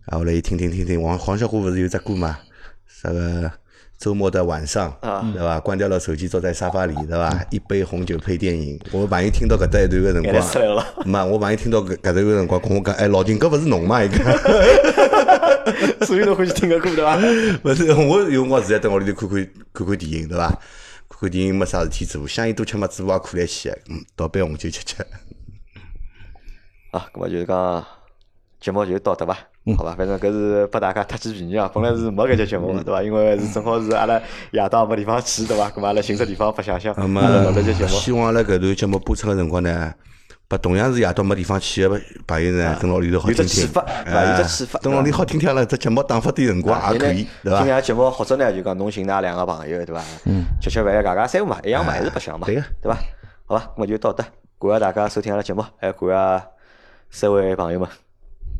[0.06, 2.38] 啊，后来一听听听听，黄黄小琥勿是有只歌嘛？
[2.86, 3.50] 啥个
[3.98, 5.60] 周末的晚上，啊对伐？
[5.60, 7.44] 关掉了手机，坐在沙发里，对伐？
[7.50, 8.78] 一杯红酒配电影。
[8.90, 10.84] 我朋友听到搿搭一段个辰光，出来了。
[11.06, 14.02] 嘛，我朋友听到搿搿段个辰光跟我讲，哎，老金，搿勿是侬嘛？
[14.02, 14.18] 伊讲，
[16.04, 17.16] 所以侬欢喜听个歌对伐？
[17.62, 20.48] 勿是，我有辰光实在蹲屋里头看看看看电影，对伐？
[21.08, 24.96] 看看电影没啥事体做，香烟多吃嘛，嘴巴苦来些，嗯，倒杯红酒吃吃。
[26.90, 27.86] 啊，咁么就是讲
[28.60, 29.38] 节目就到这伐？
[29.64, 31.70] 嗯好吧，反正搿是拨大家太几便宜啊！
[31.72, 33.00] 本来是没搿节节目个，对伐？
[33.00, 35.70] 因为是正好是阿拉夜到没地方去，对伐？
[35.70, 37.88] 咁么阿拉寻只地方白相相，那么阿拉录了节节目。
[37.90, 39.94] 希望阿拉搿段节目播出个辰光呢，
[40.48, 43.82] 拨同样是夜到没地方去个朋友呢，蹲牢里头好有只听听？
[43.82, 44.80] 有只启发。
[44.80, 47.58] 蹲牢里好听听阿拉只节目打发点辰光也可以，对伐？
[47.60, 50.02] 听下节目或者呢，就讲侬寻㑚两个朋友，对伐？
[50.24, 52.98] 嗯，吃吃饭，家家三胡嘛，一样嘛，还是白相嘛，对个对伐？
[53.46, 54.24] 好吧，咁么就到这，
[54.58, 56.44] 感谢大家收听阿拉节目，还有感谢
[57.10, 57.88] 三位朋友们。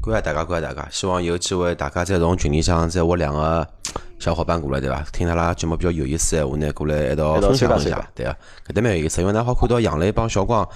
[0.05, 3.67] 感谢大家，感谢大家，希望有机会大家再从群里向再挖两个
[4.19, 5.05] 小伙伴过来，对伐？
[5.13, 8.37] 听阿拉节目比较有意思闲话呢，过来一道分享分参加参加，享对啊，
[8.67, 10.69] 搿搭蛮有意思，因为㑚好看到杨磊帮小光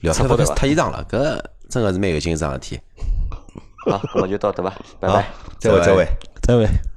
[0.00, 2.80] 聊脱脱衣裳了，搿真个是蛮有劲一桩事体。
[3.90, 5.26] 好，咁么就到这吧，拜拜。
[5.58, 6.08] 再会，再会。
[6.42, 6.93] 再会。